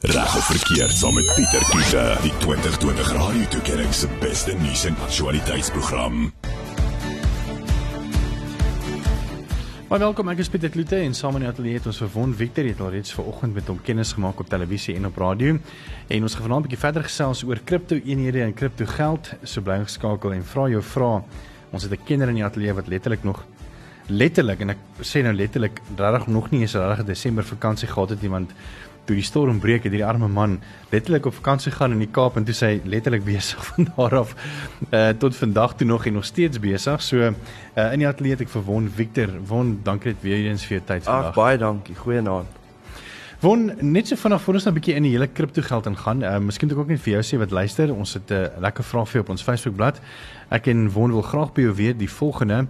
Reg 0.00 0.36
of 0.36 0.44
verkeerd 0.44 0.92
saam 0.92 1.14
met 1.14 1.32
Pieter 1.34 1.64
Kiefer, 1.70 2.18
die 2.20 2.32
2020 2.38 3.12
Radio 3.12 3.46
Tuigering 3.48 3.94
se 3.94 4.08
beste 4.20 4.52
nuus 4.52 4.84
en 4.84 4.96
aktualiteitsprogram. 5.06 6.18
Maar 9.88 9.98
welkom, 9.98 10.28
ek 10.28 10.42
is 10.44 10.52
Pieter 10.52 10.68
Kloete 10.68 11.00
en 11.00 11.16
saam 11.16 11.40
in 11.40 11.46
die 11.46 11.48
ateljee 11.48 11.80
het 11.80 11.88
ons 11.88 12.02
verwon 12.04 12.36
Victor 12.36 12.68
het 12.68 12.84
al 12.84 12.92
reeds 12.92 13.16
vanoggend 13.16 13.56
met 13.56 13.72
hom 13.72 13.80
kennis 13.88 14.12
gemaak 14.18 14.44
op 14.44 14.52
televisie 14.52 14.98
en 15.00 15.08
op 15.08 15.16
radio. 15.16 15.56
En 16.12 16.28
ons 16.28 16.36
gaan 16.36 16.44
vanaand 16.44 16.66
'n 16.66 16.68
bietjie 16.68 16.84
verder 16.84 17.08
gesels 17.08 17.44
oor 17.48 17.64
kripto-eenhede 17.64 18.44
en 18.44 18.54
kripto-geld. 18.54 19.32
So 19.44 19.64
bly 19.64 19.80
geskakel 19.80 20.32
en 20.32 20.44
vra 20.44 20.68
jou 20.68 20.82
vrae. 20.82 21.22
Ons 21.72 21.88
het 21.88 21.92
'n 21.92 22.04
kenner 22.04 22.28
in 22.28 22.34
die 22.34 22.44
ateljee 22.44 22.74
wat 22.74 22.88
letterlik 22.88 23.24
nog 23.24 23.46
letterlik 24.08 24.60
en 24.62 24.70
ek 24.70 24.82
sê 25.02 25.22
nou 25.24 25.32
letterlik 25.34 25.80
regtig 25.98 26.26
nog 26.30 26.50
nie 26.50 26.60
eens 26.60 26.74
regtig 26.78 27.06
Desember 27.06 27.44
vakansie 27.44 27.88
gehad 27.88 28.10
het 28.14 28.22
iemand 28.22 28.52
toe 29.06 29.16
die 29.16 29.24
storm 29.24 29.60
breek 29.62 29.86
het 29.86 29.92
hierdie 29.94 30.06
arme 30.06 30.28
man 30.28 30.58
letterlik 30.92 31.26
op 31.26 31.34
vakansie 31.38 31.72
gaan 31.72 31.94
in 31.94 32.02
die 32.02 32.10
Kaap 32.10 32.36
en 32.36 32.44
toe 32.44 32.54
sy 32.56 32.80
letterlik 32.84 33.24
besig 33.26 33.62
van 33.70 33.88
daar 33.92 34.18
af 34.22 34.34
uh, 34.90 35.08
tot 35.18 35.36
vandag 35.36 35.76
toe 35.76 35.86
nog 35.86 36.06
en 36.06 36.18
nog 36.18 36.24
steeds 36.24 36.60
besig. 36.60 37.02
So 37.02 37.30
uh, 37.30 37.32
in 37.92 38.02
die 38.02 38.08
ateljee 38.08 38.42
ek 38.46 38.52
verwon 38.52 38.90
Victor, 38.90 39.32
won 39.46 39.78
dankie 39.86 40.14
dit 40.14 40.22
weer 40.26 40.50
eens 40.50 40.66
vir 40.66 40.78
jou 40.78 40.84
tyd 40.92 41.06
vandag. 41.06 41.32
Ag 41.32 41.38
baie 41.38 41.58
dankie. 41.58 41.96
Goeienaand. 41.96 42.62
Won 43.40 43.70
net 43.80 44.08
so 44.08 44.16
vinnig 44.16 44.40
voor 44.42 44.54
ons 44.54 44.64
nou 44.64 44.72
'n 44.72 44.78
bietjie 44.78 44.94
in 44.96 45.02
die 45.02 45.12
hele 45.12 45.26
kripto 45.28 45.62
geld 45.62 45.86
ingaan. 45.86 46.22
Uh, 46.22 46.38
miskien 46.38 46.70
ek 46.70 46.78
ook 46.78 46.88
net 46.88 47.00
vir 47.00 47.12
jou 47.12 47.22
sê 47.22 47.38
wat 47.38 47.50
luister. 47.50 47.94
Ons 47.94 48.14
het 48.14 48.30
'n 48.30 48.34
uh, 48.34 48.48
lekker 48.60 48.84
vraag 48.84 49.08
vir 49.08 49.12
jou 49.12 49.24
op 49.24 49.30
ons 49.30 49.42
Facebookblad. 49.42 50.00
Ek 50.50 50.66
en 50.66 50.90
Won 50.90 51.12
wil 51.12 51.22
graag 51.22 51.52
by 51.52 51.62
jou 51.62 51.74
weet 51.74 51.98
die 51.98 52.10
volgende. 52.10 52.66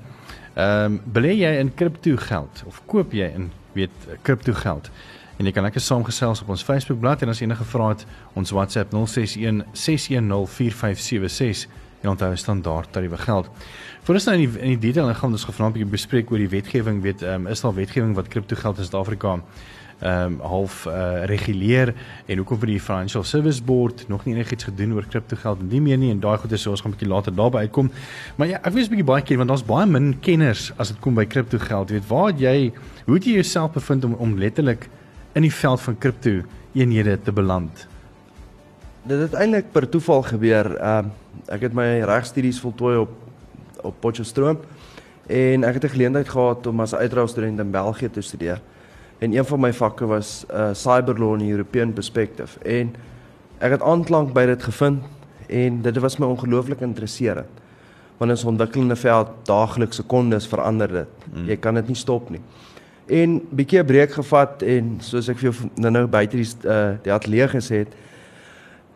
Ehm 0.57 0.85
um, 0.85 1.01
belê 1.13 1.37
jy 1.37 1.59
in 1.61 1.75
kripto 1.75 2.17
geld 2.17 2.63
of 2.67 2.83
koop 2.87 3.13
jy 3.13 3.31
in 3.35 3.51
weet 3.73 3.93
kripto 4.23 4.53
geld? 4.53 4.91
En 5.37 5.45
jy 5.45 5.53
kan 5.53 5.63
lekker 5.63 5.81
saamgesels 5.81 6.41
op 6.43 6.49
ons 6.49 6.63
Facebookblad 6.65 7.23
en 7.23 7.29
as 7.29 7.43
enige 7.45 7.65
vrae 7.65 7.93
het, 7.93 8.07
ons 8.33 8.51
WhatsApp 8.57 8.93
061 8.93 9.65
610 9.73 10.47
4576 10.49 11.69
en 12.01 12.13
onthou 12.15 12.37
standaard 12.37 12.93
tariewe 12.93 13.19
geld. 13.19 13.51
Voordat 14.07 14.23
ons 14.23 14.29
nou 14.31 14.37
in 14.37 14.45
die 14.45 14.61
in 14.63 14.77
die 14.77 14.85
detail 14.89 15.15
gaan, 15.15 15.33
ons 15.33 15.45
gevra 15.45 15.67
'n 15.67 15.73
bietjie 15.73 15.91
bespreek 15.91 16.31
oor 16.31 16.39
die 16.39 16.49
wetgewing, 16.49 17.03
weet 17.03 17.23
um, 17.23 17.47
is 17.47 17.61
daar 17.61 17.75
wetgewing 17.75 18.15
wat 18.15 18.29
kriptogeld 18.29 18.79
in 18.79 18.85
Suid-Afrika 18.85 19.41
ehm 20.01 20.33
um, 20.33 20.41
half 20.41 20.87
uh, 20.87 21.25
reguleer 21.25 21.95
en 22.27 22.37
hoekom 22.37 22.59
vir 22.59 22.67
die 22.67 22.81
Financial 22.81 23.25
Service 23.25 23.63
Board 23.63 24.09
nog 24.09 24.25
nie 24.25 24.35
enigiets 24.35 24.65
gedoen 24.65 24.93
oor 24.93 25.07
kriptogeld 25.09 25.61
en 25.61 25.69
nie 25.69 25.81
meer 25.81 25.97
nie 25.97 26.11
en 26.11 26.21
daai 26.21 26.37
goeie 26.37 26.57
so 26.57 26.71
ons 26.71 26.81
gaan 26.81 26.93
'n 26.93 26.97
bietjie 26.97 27.09
later 27.09 27.33
daarby 27.35 27.59
uitkom. 27.59 27.91
Maar 28.37 28.49
ja, 28.49 28.59
ek 28.63 28.73
weet 28.73 28.85
'n 28.85 28.91
bietjie 28.91 29.05
baie 29.13 29.23
ken 29.23 29.37
want 29.37 29.49
daar's 29.49 29.65
baie 29.65 29.87
min 29.87 30.21
kenners 30.21 30.73
as 30.77 30.89
dit 30.89 31.01
kom 31.01 31.15
by 31.15 31.25
kriptogeld. 31.25 31.89
Jy 31.89 31.95
weet 31.95 32.09
waar 32.09 32.33
jy 32.33 32.73
hoe 33.07 33.19
jy 33.19 33.33
jouself 33.33 33.73
bevind 33.73 34.05
om 34.05 34.13
om 34.13 34.39
letterlik 34.39 34.89
in 35.37 35.45
die 35.45 35.53
veld 35.53 35.81
van 35.85 35.99
kripto 35.99 36.41
eenhede 36.73 37.19
te 37.23 37.33
beland? 37.33 37.87
Dit 39.07 39.21
het 39.21 39.35
eintlik 39.37 39.69
per 39.73 39.89
toeval 39.89 40.23
gebeur. 40.33 40.77
Ehm 40.77 41.13
uh, 41.13 41.25
ek 41.53 41.67
het 41.69 41.75
my 41.77 42.01
regstudies 42.09 42.59
voltooi 42.61 42.97
op 42.99 43.13
op 43.85 43.95
Potchefstroom 44.01 44.57
en 45.27 45.65
ek 45.65 45.75
het 45.75 45.85
'n 45.85 45.95
geleentheid 45.95 46.29
gehad 46.29 46.67
om 46.67 46.81
as 46.81 46.95
uitruilstudent 46.95 47.61
in 47.61 47.71
België 47.71 48.11
te 48.11 48.21
studeer. 48.21 48.61
En 49.19 49.37
een 49.37 49.45
van 49.45 49.61
my 49.61 49.73
vakke 49.73 50.07
was 50.07 50.45
uh 50.51 50.73
cyber 50.73 51.19
law 51.19 51.33
in 51.33 51.39
the 51.39 51.51
European 51.51 51.93
perspective 51.93 52.59
en 52.65 52.95
ek 53.59 53.71
het 53.71 53.83
aanklank 53.83 54.33
by 54.33 54.47
dit 54.47 54.63
gevind 54.63 55.05
en 55.47 55.83
dit 55.83 55.99
was 55.99 56.17
my 56.17 56.27
ongelooflik 56.27 56.81
interesserend. 56.81 57.53
Want 58.17 58.31
ons 58.31 58.45
ontwikkelende 58.45 58.97
veld 58.97 59.29
daaglikse 59.43 60.03
sekondes 60.03 60.47
verander 60.47 60.89
dit. 60.89 61.09
Mm. 61.35 61.47
Jy 61.47 61.57
kan 61.57 61.75
dit 61.75 61.87
nie 61.87 61.97
stop 61.97 62.31
nie 62.31 62.41
en 63.07 63.41
bietjie 63.51 63.81
'n 63.81 63.87
breek 63.87 64.13
gevat 64.13 64.63
en 64.63 64.97
soos 65.01 65.29
ek 65.29 65.39
vir 65.39 65.53
jou 65.53 65.71
nou 65.77 65.91
nou 65.91 66.07
buite 66.07 66.37
die 66.37 66.49
uh, 66.65 66.97
die 67.03 67.13
ateljee 67.13 67.49
gesê 67.49 67.85
het 67.85 67.95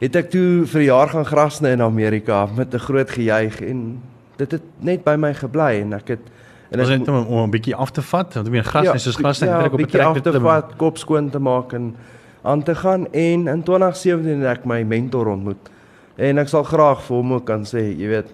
het 0.01 0.17
ek 0.17 0.31
toe 0.31 0.67
vir 0.67 0.81
'n 0.81 0.85
jaar 0.85 1.09
gaan 1.09 1.25
grasne 1.25 1.71
in 1.71 1.83
Amerika 1.83 2.47
met 2.57 2.75
'n 2.75 2.79
groot 2.79 3.11
gejuig 3.11 3.61
en 3.61 4.03
dit 4.37 4.51
het 4.51 4.63
net 4.79 5.05
by 5.05 5.17
my 5.17 5.35
gebly 5.35 5.81
en 5.81 5.93
ek 5.93 6.09
het 6.09 6.25
en 6.71 6.81
ek 6.81 6.87
het 6.87 7.09
om, 7.09 7.27
om 7.27 7.47
'n 7.47 7.51
bietjie 7.51 7.75
af 7.75 7.91
te 7.91 8.03
vat? 8.03 8.35
Want 8.35 8.47
ek 8.47 8.53
meen 8.53 8.65
grasne 8.65 8.93
ja, 8.93 8.99
soos 8.99 9.17
grasne 9.17 9.47
ja, 9.47 9.65
ek 9.65 9.73
op 9.73 9.81
'n 9.81 9.87
trek 9.87 10.07
af 10.07 10.21
te 10.21 10.41
vat 10.41 10.77
kop 10.77 10.99
skoon 10.99 11.31
te 11.31 11.39
maak 11.39 11.73
en 11.73 11.95
aan 12.43 12.63
te 12.63 12.75
gaan 12.75 13.07
en 13.13 13.49
in 13.49 13.63
2017 13.63 14.41
het 14.41 14.59
ek 14.59 14.65
my 14.65 14.83
mentor 14.83 15.27
ontmoet 15.27 15.71
en 16.17 16.39
ek 16.39 16.49
sal 16.49 16.65
graag 16.65 17.03
vir 17.03 17.17
hom 17.17 17.33
ook 17.33 17.45
kan 17.45 17.65
sê 17.65 17.95
jy 17.95 18.09
weet 18.09 18.29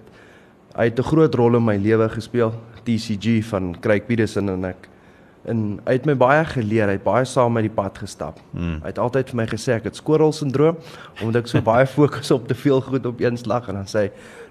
hy 0.76 0.84
het 0.84 0.98
'n 0.98 1.03
groot 1.03 1.34
rol 1.34 1.56
in 1.56 1.64
my 1.64 1.76
lewe 1.76 2.08
gespeel 2.08 2.53
TCG 2.84 3.44
van 3.44 3.76
Craig 3.81 4.06
Peterson 4.06 4.48
en 4.48 4.64
ek 4.64 4.88
en 5.46 5.62
hy 5.86 5.94
het 5.94 6.06
my 6.08 6.16
baie 6.18 6.44
geleer, 6.50 6.90
hy 6.90 6.96
het 6.98 7.04
baie 7.04 7.24
saam 7.28 7.54
met 7.54 7.66
die 7.68 7.74
pad 7.74 7.98
gestap. 8.02 8.40
Hmm. 8.50 8.80
Hy 8.82 8.90
het 8.90 8.98
altyd 8.98 9.30
vir 9.30 9.38
my 9.40 9.46
gesê 9.50 9.76
ek 9.76 9.86
het 9.90 9.98
skorrelsindroom 9.98 10.80
omdat 11.22 11.44
ek 11.44 11.52
so 11.52 11.62
baie 11.64 11.86
fokus 11.96 12.32
op 12.34 12.48
te 12.50 12.56
veel 12.58 12.82
goed 12.82 13.06
op 13.06 13.22
een 13.22 13.38
slag 13.38 13.70
en 13.70 13.78
dan 13.80 13.90
sê 13.90 14.08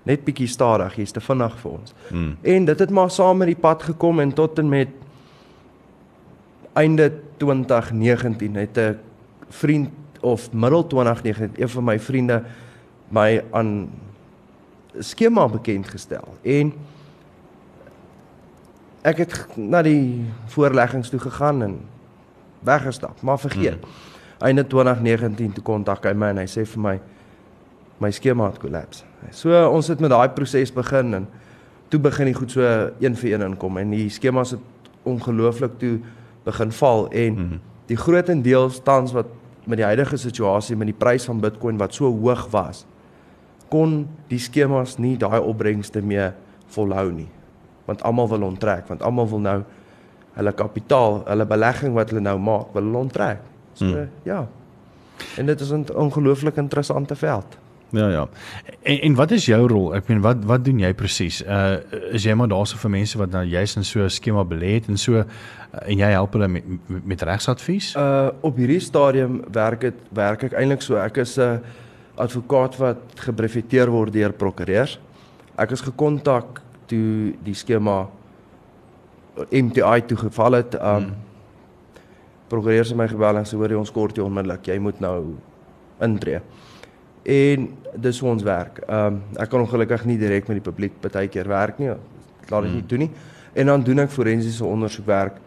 net 0.08 0.24
bietjie 0.26 0.48
stadig, 0.48 0.96
jy's 1.02 1.16
te 1.16 1.24
vinnig 1.24 1.58
vir 1.64 1.72
ons. 1.72 1.96
Hmm. 2.12 2.32
En 2.42 2.70
dit 2.70 2.86
het 2.86 2.94
maar 2.94 3.12
saam 3.12 3.42
met 3.42 3.52
die 3.52 3.60
pad 3.60 3.84
gekom 3.84 4.22
en 4.24 4.32
tot 4.38 4.62
en 4.62 4.72
met 4.72 4.94
einde 6.76 7.12
2019 7.38 8.56
het 8.56 8.78
'n 8.78 8.98
vriend 9.50 9.90
of 10.22 10.52
middel 10.54 10.88
2019 10.88 11.62
een 11.62 11.70
van 11.70 11.84
my 11.84 12.00
vriende 12.00 12.44
my 13.10 13.44
aan 13.52 13.90
skema 15.00 15.48
bekend 15.48 15.88
gestel 15.88 16.38
en 16.42 16.74
ek 19.06 19.22
het 19.22 19.34
na 19.62 19.84
die 19.86 20.26
voorleggings 20.54 21.12
toe 21.14 21.20
gegaan 21.22 21.62
en 21.62 21.76
weggestap, 22.66 23.22
maar 23.22 23.40
vergeet. 23.40 23.82
Hmm. 23.82 24.48
Einde 24.50 24.68
2019 24.68 25.54
toe 25.54 25.64
kontak 25.64 26.08
hy 26.08 26.14
my 26.18 26.32
en 26.34 26.42
hy 26.42 26.48
sê 26.50 26.66
vir 26.68 26.82
my 26.82 26.96
my 28.04 28.10
skema 28.12 28.50
het 28.50 28.58
kollaps. 28.60 29.06
So 29.32 29.56
ons 29.72 29.88
het 29.88 30.02
met 30.04 30.12
daai 30.12 30.34
proses 30.36 30.74
begin 30.76 31.14
en 31.22 31.28
toe 31.94 32.00
begin 32.04 32.28
die 32.28 32.36
goed 32.36 32.52
so 32.52 32.66
een 33.00 33.16
vir 33.16 33.36
een 33.36 33.46
inkom 33.46 33.78
en 33.80 33.94
die 33.96 34.10
skemas 34.12 34.52
het 34.58 34.90
ongelooflik 35.08 35.78
toe 35.80 35.94
begin 36.44 36.74
val 36.76 37.08
en 37.08 37.38
hmm. 37.40 37.62
die 37.88 37.98
grootendeels 37.98 38.82
tans 38.84 39.14
wat 39.16 39.30
met 39.66 39.80
die 39.80 39.88
huidige 39.88 40.18
situasie 40.18 40.76
met 40.76 40.92
die 40.92 40.98
prys 40.98 41.30
van 41.30 41.40
Bitcoin 41.40 41.80
wat 41.80 41.96
so 41.96 42.10
hoog 42.12 42.50
was 42.52 42.84
kon 43.70 44.04
die 44.30 44.42
skemas 44.42 44.98
nie 45.00 45.16
daai 45.18 45.40
opbrengste 45.40 46.02
meer 46.02 46.36
volhou 46.76 47.08
nie 47.14 47.30
want 47.86 48.04
almal 48.04 48.28
wil 48.28 48.42
onttrek 48.42 48.88
want 48.88 49.02
almal 49.02 49.30
wil 49.30 49.40
nou 49.40 49.64
hulle 50.36 50.52
kapitaal, 50.52 51.22
hulle 51.26 51.46
belegging 51.48 51.94
wat 51.96 52.10
hulle 52.12 52.22
nou 52.22 52.38
maak, 52.40 52.74
wil 52.76 52.84
hulle 52.84 52.98
onttrek. 52.98 53.44
So 53.74 53.86
hmm. 53.86 54.10
ja. 54.28 54.48
En 55.40 55.46
dit 55.46 55.62
is 55.62 55.72
'n 55.72 55.86
ongelooflik 55.96 56.56
interessante 56.56 57.16
veld. 57.16 57.58
Ja 57.90 58.10
ja. 58.10 58.28
En 58.82 59.02
en 59.02 59.16
wat 59.16 59.32
is 59.32 59.46
jou 59.46 59.68
rol? 59.68 59.94
Ek 59.96 60.08
meen 60.08 60.22
wat 60.22 60.44
wat 60.44 60.66
doen 60.66 60.80
jy 60.80 60.94
presies? 60.94 61.44
Uh 61.44 61.78
is 62.12 62.24
jy 62.24 62.34
maar 62.34 62.48
daarso 62.48 62.78
vir 62.78 62.90
mense 62.90 63.18
wat 63.18 63.32
nou 63.32 63.44
juis 63.44 63.76
in 63.76 63.84
so 63.84 64.04
'n 64.04 64.10
skema 64.10 64.44
belê 64.44 64.74
het 64.74 64.88
en 64.88 64.98
so 64.98 65.14
uh, 65.14 65.24
en 65.86 65.98
jy 65.98 66.10
help 66.12 66.34
hulle 66.34 66.48
met 66.48 66.64
met 66.88 67.22
regsadvies? 67.22 67.96
Uh 67.96 68.30
op 68.42 68.56
hierdie 68.56 68.80
stadium 68.80 69.42
werk 69.52 69.82
dit 69.82 69.94
werk 70.10 70.44
ek 70.44 70.54
eintlik 70.54 70.82
so. 70.82 70.96
Ek 70.96 71.18
is 71.18 71.38
'n 71.38 71.62
advokaat 72.16 72.78
wat 72.78 72.98
gebrefeteer 73.16 73.90
word 73.90 74.14
deur 74.14 74.34
prokureurs. 74.34 75.00
Ek 75.56 75.72
is 75.72 75.82
gekontak 75.82 76.62
toe 76.90 77.34
die 77.46 77.56
skema 77.58 78.06
MTI 79.52 80.06
toe 80.08 80.18
geval 80.18 80.60
het, 80.62 80.78
um 80.80 81.10
hmm. 81.10 81.14
prokureurs 82.48 82.92
het 82.94 82.98
my 82.98 83.08
gebel 83.12 83.42
en 83.42 83.48
sê 83.48 83.58
hoor 83.60 83.74
jy 83.74 83.80
ons 83.80 83.92
kort 83.92 84.16
jou 84.16 84.28
onmiddellik, 84.28 84.68
jy 84.70 84.78
moet 84.80 85.00
nou 85.04 85.36
intree. 86.06 86.42
En 87.26 87.70
dis 88.06 88.20
hoe 88.22 88.30
ons 88.30 88.44
werk. 88.46 88.84
Um 88.88 89.22
ek 89.42 89.50
kan 89.52 89.64
ongelukkig 89.66 90.06
nie 90.06 90.20
direk 90.22 90.48
met 90.48 90.62
die 90.62 90.66
publiek 90.66 91.00
baie 91.04 91.32
keer 91.32 91.50
werk 91.50 91.82
nie. 91.82 91.96
Laat 92.50 92.68
dit 92.68 92.72
hmm. 92.72 92.76
nie 92.80 92.88
doen 92.88 93.06
nie. 93.08 93.12
En 93.56 93.72
dan 93.72 93.84
doen 93.88 94.04
ek 94.04 94.14
forensiese 94.14 94.66
ondersoekwerk 94.68 95.40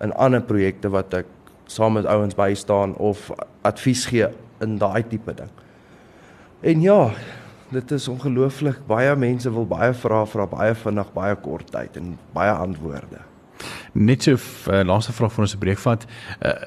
in 0.00 0.14
ander 0.16 0.42
projekte 0.42 0.88
wat 0.90 1.14
ek 1.18 1.28
saam 1.70 1.98
met 1.98 2.06
ouens 2.08 2.34
bystaan 2.34 2.94
of 2.98 3.28
advies 3.66 4.06
gee 4.10 4.30
in 4.64 4.78
daai 4.80 5.02
tipe 5.06 5.34
ding. 5.34 5.50
En 6.60 6.82
ja, 6.84 6.98
dit 7.70 7.90
is 7.90 8.08
ongelooflik. 8.08 8.82
Baie 8.86 9.16
mense 9.16 9.52
wil 9.52 9.66
baie 9.66 9.94
vra 9.94 10.24
vra 10.26 10.46
baie 10.50 10.74
vinnig, 10.74 11.12
baie 11.14 11.36
kort 11.36 11.70
tyd 11.70 11.96
en 12.00 12.16
baie 12.34 12.50
antwoorde. 12.50 13.22
Net 13.92 14.26
so 14.26 14.36
uh, 14.36 14.82
laaste 14.86 15.12
vraag 15.12 15.32
vir 15.34 15.46
ons 15.46 15.56
se 15.56 15.60
breek 15.60 15.82
vat. 15.86 16.06
Uh, 16.40 16.58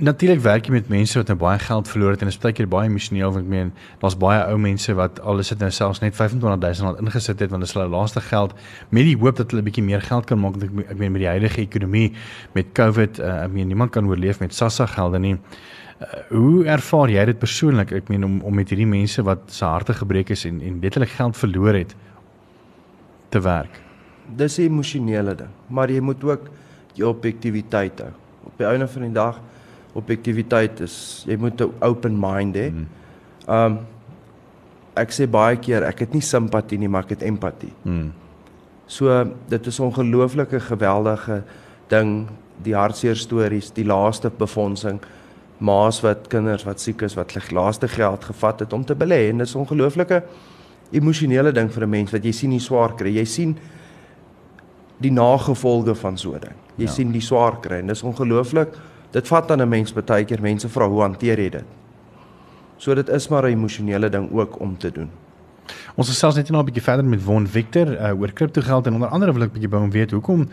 Natuurlik 0.00 0.40
werk 0.40 0.64
jy 0.64 0.72
met 0.72 0.86
mense 0.88 1.18
wat 1.18 1.28
nou 1.28 1.36
baie 1.36 1.58
geld 1.60 1.88
verloor 1.90 2.14
het 2.14 2.22
en 2.24 2.28
dit 2.30 2.32
is 2.32 2.40
baie 2.40 2.54
keer 2.56 2.68
baie 2.72 2.88
emosioneel 2.88 3.34
want 3.34 3.42
ek 3.42 3.50
meen 3.52 3.72
daar's 4.00 4.14
baie 4.16 4.38
ou 4.48 4.54
mense 4.56 4.94
wat 4.96 5.18
alles 5.20 5.50
het 5.52 5.60
nou 5.60 5.68
selfs 5.76 6.00
net 6.00 6.16
25000 6.16 6.86
rand 6.86 7.02
ingesit 7.04 7.42
het 7.44 7.52
want 7.52 7.66
dit 7.66 7.68
is 7.68 7.76
hulle 7.76 7.90
laaste 7.92 8.22
geld 8.24 8.54
met 8.88 9.04
die 9.04 9.18
hoop 9.20 9.36
dat 9.36 9.52
hulle 9.52 9.60
'n 9.60 9.68
bietjie 9.68 9.84
meer 9.84 10.00
geld 10.00 10.24
kan 10.24 10.40
maak 10.40 10.56
ek, 10.56 10.72
ek 10.94 10.96
meen 10.96 11.12
met 11.12 11.20
die 11.20 11.28
huidige 11.28 11.60
ekonomie 11.60 12.14
met 12.54 12.72
COVID 12.72 13.20
uh, 13.20 13.44
ek 13.44 13.52
meen 13.52 13.68
niemand 13.68 13.92
kan 13.92 14.08
oorleef 14.08 14.40
met 14.40 14.54
SASSA 14.54 14.86
gelde 14.86 15.18
nie. 15.18 15.34
Uh, 15.34 15.79
hoe 16.28 16.64
ervaar 16.64 17.10
jy 17.10 17.24
dit 17.24 17.38
persoonlik? 17.38 17.92
Ek 17.92 18.08
meen 18.08 18.24
om 18.24 18.40
om 18.40 18.54
met 18.54 18.68
hierdie 18.68 18.88
mense 18.88 19.22
wat 19.22 19.50
se 19.52 19.64
harte 19.64 19.94
gebreek 19.94 20.30
is 20.30 20.44
en 20.44 20.60
en 20.60 20.80
letterlik 20.80 21.12
geld 21.16 21.36
verloor 21.36 21.74
het 21.74 21.94
te 23.28 23.40
werk. 23.40 23.80
Dis 24.36 24.58
'n 24.58 24.62
emosionele 24.62 25.34
ding, 25.34 25.50
maar 25.68 25.90
jy 25.90 26.00
moet 26.00 26.24
ook 26.24 26.48
jou 26.94 27.08
objektiviteit 27.08 27.98
hou. 27.98 28.12
Op 28.44 28.52
die 28.56 28.66
einde 28.66 28.88
van 28.88 29.02
die 29.02 29.12
dag 29.12 29.40
Objektiviteit 29.98 30.80
is 30.84 31.24
jy 31.26 31.36
moet 31.36 31.60
'n 31.60 31.72
open 31.82 32.18
mind 32.18 32.56
hê. 32.56 32.70
Mm. 32.70 32.86
Um 33.48 33.78
ek 34.94 35.10
sê 35.10 35.26
baie 35.26 35.56
keer 35.56 35.82
ek 35.82 35.98
het 35.98 36.12
nie 36.12 36.22
simpatie 36.22 36.78
nie, 36.78 36.88
maar 36.88 37.02
ek 37.02 37.10
het 37.10 37.22
empatie. 37.22 37.72
Mm. 37.84 38.12
So 38.86 39.24
dit 39.48 39.66
is 39.66 39.80
'n 39.80 39.82
ongelooflike 39.82 40.60
geweldige 40.60 41.42
ding, 41.88 42.28
die 42.62 42.74
hartseer 42.74 43.16
stories, 43.16 43.70
die 43.70 43.84
laaste 43.84 44.30
befondsing, 44.30 45.00
ma's 45.60 46.00
wat 46.00 46.28
kinders 46.32 46.64
wat 46.64 46.80
siek 46.80 47.02
is 47.02 47.14
wat 47.18 47.32
hulle 47.36 47.54
laaste 47.54 47.88
geld 47.88 48.24
gevat 48.24 48.60
het 48.64 48.72
om 48.72 48.84
te 48.84 48.96
belê 48.96 49.28
en 49.28 49.38
dit 49.38 49.46
is 49.46 49.54
'n 49.54 49.64
ongelooflike 49.64 50.22
emosionele 50.92 51.52
ding 51.52 51.70
vir 51.70 51.82
'n 51.84 51.90
mens 51.90 52.10
wat 52.12 52.24
jy 52.24 52.32
sien 52.32 52.50
nie 52.50 52.60
swaar 52.60 52.94
kry. 52.94 53.10
Jy 53.14 53.24
sien 53.24 53.58
die 54.98 55.10
nagevolge 55.10 55.94
van 55.94 56.18
so 56.18 56.34
'n 56.34 56.40
ding. 56.40 56.56
Jy 56.76 56.84
ja. 56.84 56.90
sien 56.90 57.12
die 57.12 57.20
swaar 57.20 57.60
kry 57.60 57.78
en 57.78 57.86
dit 57.86 57.96
is 57.96 58.02
ongelooflik. 58.02 58.68
Dit 59.12 59.28
vat 59.28 59.50
aan 59.50 59.62
'n 59.62 59.68
mens 59.68 59.92
baie 59.92 60.24
keer 60.24 60.40
mense 60.40 60.68
vra 60.68 60.88
hoe 60.88 61.02
hanteer 61.02 61.38
jy 61.38 61.50
dit? 61.50 61.64
So 62.76 62.94
dit 62.94 63.08
is 63.08 63.28
maar 63.28 63.44
'n 63.44 63.52
emosionele 63.52 64.08
ding 64.08 64.32
ook 64.32 64.60
om 64.60 64.76
te 64.76 64.90
doen. 64.90 65.10
Ons 65.94 66.08
gesels 66.08 66.36
net 66.36 66.50
nou 66.50 66.62
'n 66.62 66.66
bietjie 66.66 66.82
verder 66.82 67.04
met 67.04 67.20
Von 67.20 67.46
Victor 67.46 67.86
uh, 67.86 68.20
oor 68.20 68.32
kriptogeld 68.32 68.86
en 68.86 68.94
onder 68.94 69.08
andere 69.08 69.32
wil 69.32 69.42
ek 69.42 69.52
bietjie 69.52 69.68
by 69.68 69.76
hom 69.76 69.90
weet 69.90 70.10
hoekom 70.10 70.48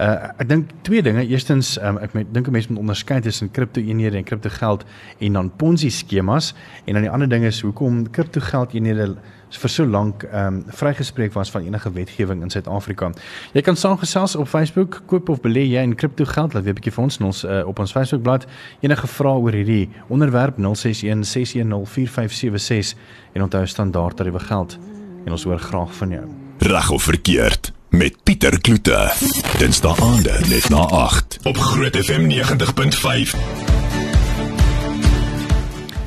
uh, 0.00 0.30
ek 0.40 0.48
dink 0.48 0.70
twee 0.86 1.02
dinge. 1.04 1.24
Eerstens 1.28 1.74
um, 1.82 1.98
ek 2.00 2.14
dink 2.32 2.48
'n 2.48 2.52
mens 2.52 2.68
moet 2.68 2.78
onderskei 2.78 3.20
tussen 3.20 3.50
kriptoeenhede 3.50 4.16
en 4.16 4.24
kriptogeld 4.24 4.84
en 5.18 5.32
dan 5.32 5.50
Ponzi 5.56 5.90
skemas 5.90 6.54
en 6.84 6.94
dan 6.94 7.02
die 7.02 7.10
ander 7.10 7.28
ding 7.28 7.44
is 7.44 7.60
hoekom 7.60 8.10
kriptogeld 8.10 8.74
eenhede 8.74 9.16
vir 9.50 9.70
so 9.70 9.84
lank 9.84 10.22
ehm 10.22 10.46
um, 10.46 10.64
vrygespreek 10.68 11.32
was 11.32 11.50
van 11.50 11.64
enige 11.66 11.92
wetgewing 11.92 12.42
in 12.42 12.50
Suid-Afrika. 12.50 13.12
Jy 13.52 13.62
kan 13.62 13.76
saamgesels 13.76 14.36
op 14.36 14.48
Facebook, 14.48 15.02
koop 15.06 15.28
of 15.28 15.40
belê 15.40 15.66
jy 15.66 15.82
in 15.82 15.94
kripto 15.94 16.24
geld, 16.24 16.54
laat 16.54 16.64
weet 16.64 16.74
'n 16.74 16.80
bietjie 16.80 16.92
vir 16.92 17.04
ons 17.04 17.18
ons 17.20 17.44
uh, 17.44 17.66
op 17.66 17.78
ons 17.78 17.92
Facebookblad. 17.92 18.46
Enige 18.80 19.06
vrae 19.06 19.38
oor 19.38 19.52
hierdie 19.52 19.90
onderwerp 20.08 20.56
061 20.58 21.24
610 21.24 21.86
4576 21.86 22.96
en 23.32 23.42
onthou 23.42 23.66
standaard 23.66 24.16
tariewe 24.16 24.40
geld 24.40 24.78
en 25.26 25.32
ons 25.32 25.44
hoor 25.44 25.58
graag 25.58 25.94
van 25.94 26.10
jou. 26.10 26.24
Reg 26.58 26.90
of 26.90 27.02
verkeerd 27.02 27.72
met 27.90 28.16
Pieter 28.22 28.60
Kloete. 28.60 29.12
Dinsdae 29.58 29.94
aande 30.02 30.32
net 30.48 30.68
na 30.70 30.84
8 30.94 31.38
op 31.48 31.56
Groot 31.56 31.96
FM 31.96 32.28
90.5. 32.30 33.34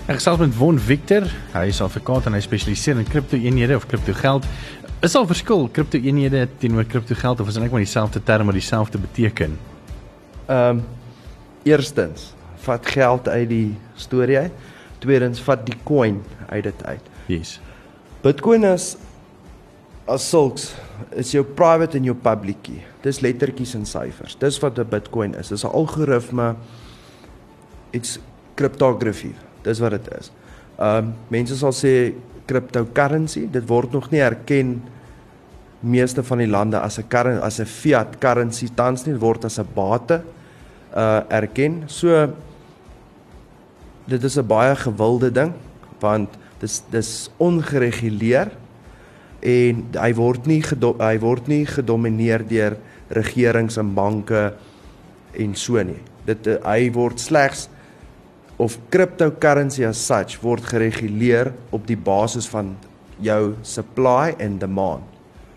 Ek 0.08 0.18
gesels 0.20 0.40
met 0.40 0.56
Von 0.56 0.80
Victor. 0.80 1.28
Hy 1.54 1.66
is 1.72 1.82
advokaat 1.84 2.30
en 2.30 2.38
hy 2.38 2.42
spesialiseer 2.44 3.02
in 3.02 3.08
kripto-eenhede 3.08 3.76
of 3.76 3.88
kriptogeld. 3.92 4.48
Is 5.04 5.16
al 5.20 5.28
verskil 5.28 5.68
kripto-eenhede 5.76 6.46
teenoor 6.62 6.88
kriptogeld 6.88 7.44
of 7.44 7.52
is 7.52 7.60
dit 7.60 7.66
net 7.66 7.76
maar 7.76 7.86
dieselfde 7.86 8.24
term 8.24 8.52
wat 8.52 8.60
dieselfde 8.60 9.02
beteken? 9.04 9.58
Ehm 10.46 10.80
um, 10.80 10.84
eerstens, 11.64 12.34
vat 12.64 12.88
geld 12.96 13.28
uit 13.28 13.50
die 13.50 13.76
storie 13.96 14.38
uit. 14.38 14.52
Tweedens, 15.04 15.40
vat 15.40 15.66
die 15.68 15.78
coin 15.84 16.24
uit 16.50 16.64
dit 16.64 16.86
uit. 16.86 17.12
Yes. 17.28 17.60
Bitcoin 18.24 18.64
is 18.64 18.96
as 20.08 20.26
sulks 20.30 20.74
is 21.16 21.32
jou 21.32 21.44
private 21.44 21.98
en 21.98 22.04
jou 22.04 22.16
public 22.16 22.60
key. 22.66 22.82
Dis 23.04 23.22
lettertjies 23.24 23.76
en 23.76 23.86
syfers. 23.88 24.36
Dis 24.36 24.60
wat 24.60 24.80
'n 24.80 24.90
Bitcoin 24.90 25.36
is. 25.36 25.50
Dis 25.50 25.64
'n 25.64 25.72
algoritme. 25.72 26.56
It's 27.92 28.20
cryptography. 28.56 29.34
Dis 29.64 29.80
wat 29.80 29.92
dit 29.92 30.08
is. 30.20 30.32
Ehm 30.78 31.08
uh, 31.08 31.14
mense 31.30 31.56
sal 31.56 31.72
sê 31.72 32.14
cryptocurrency, 32.46 33.48
dit 33.52 33.68
word 33.68 33.92
nog 33.92 34.12
nie 34.12 34.20
erken 34.20 34.82
meeste 35.80 36.24
van 36.24 36.38
die 36.38 36.48
lande 36.48 36.80
as 36.80 36.98
'n 37.00 37.08
currency 37.08 37.46
as 37.46 37.60
'n 37.60 37.66
fiat 37.66 38.20
currency 38.20 38.68
tans 38.76 39.06
nie 39.06 39.16
word 39.16 39.46
as 39.46 39.60
'n 39.60 39.68
bate 39.76 40.22
uh 40.96 41.22
erken. 41.30 41.84
So 41.88 42.34
dit 44.08 44.24
is 44.24 44.38
'n 44.38 44.48
baie 44.48 44.76
gewilde 44.76 45.32
ding 45.32 45.54
want 46.00 46.30
dis 46.60 46.82
dis 46.90 47.30
ongereguleer 47.38 48.52
en 49.44 49.84
hy 50.00 50.12
word 50.16 50.48
nie 50.48 50.62
hy 50.64 51.16
word 51.20 51.50
nie 51.52 51.66
gedomeineer 51.68 52.46
deur 52.48 52.78
regerings 53.14 53.78
en 53.78 53.94
banke 53.94 54.54
en 55.34 55.56
so 55.56 55.82
nie. 55.84 56.00
Dit 56.26 56.48
hy 56.64 56.90
word 56.96 57.20
slegs 57.20 57.68
of 58.58 58.78
cryptocurrency 58.94 59.84
as 59.86 60.00
such 60.00 60.40
word 60.44 60.64
gereguleer 60.64 61.52
op 61.72 61.88
die 61.88 61.98
basis 62.00 62.48
van 62.48 62.76
jou 63.24 63.56
supply 63.64 64.36
and 64.40 64.62
demand. 64.62 65.04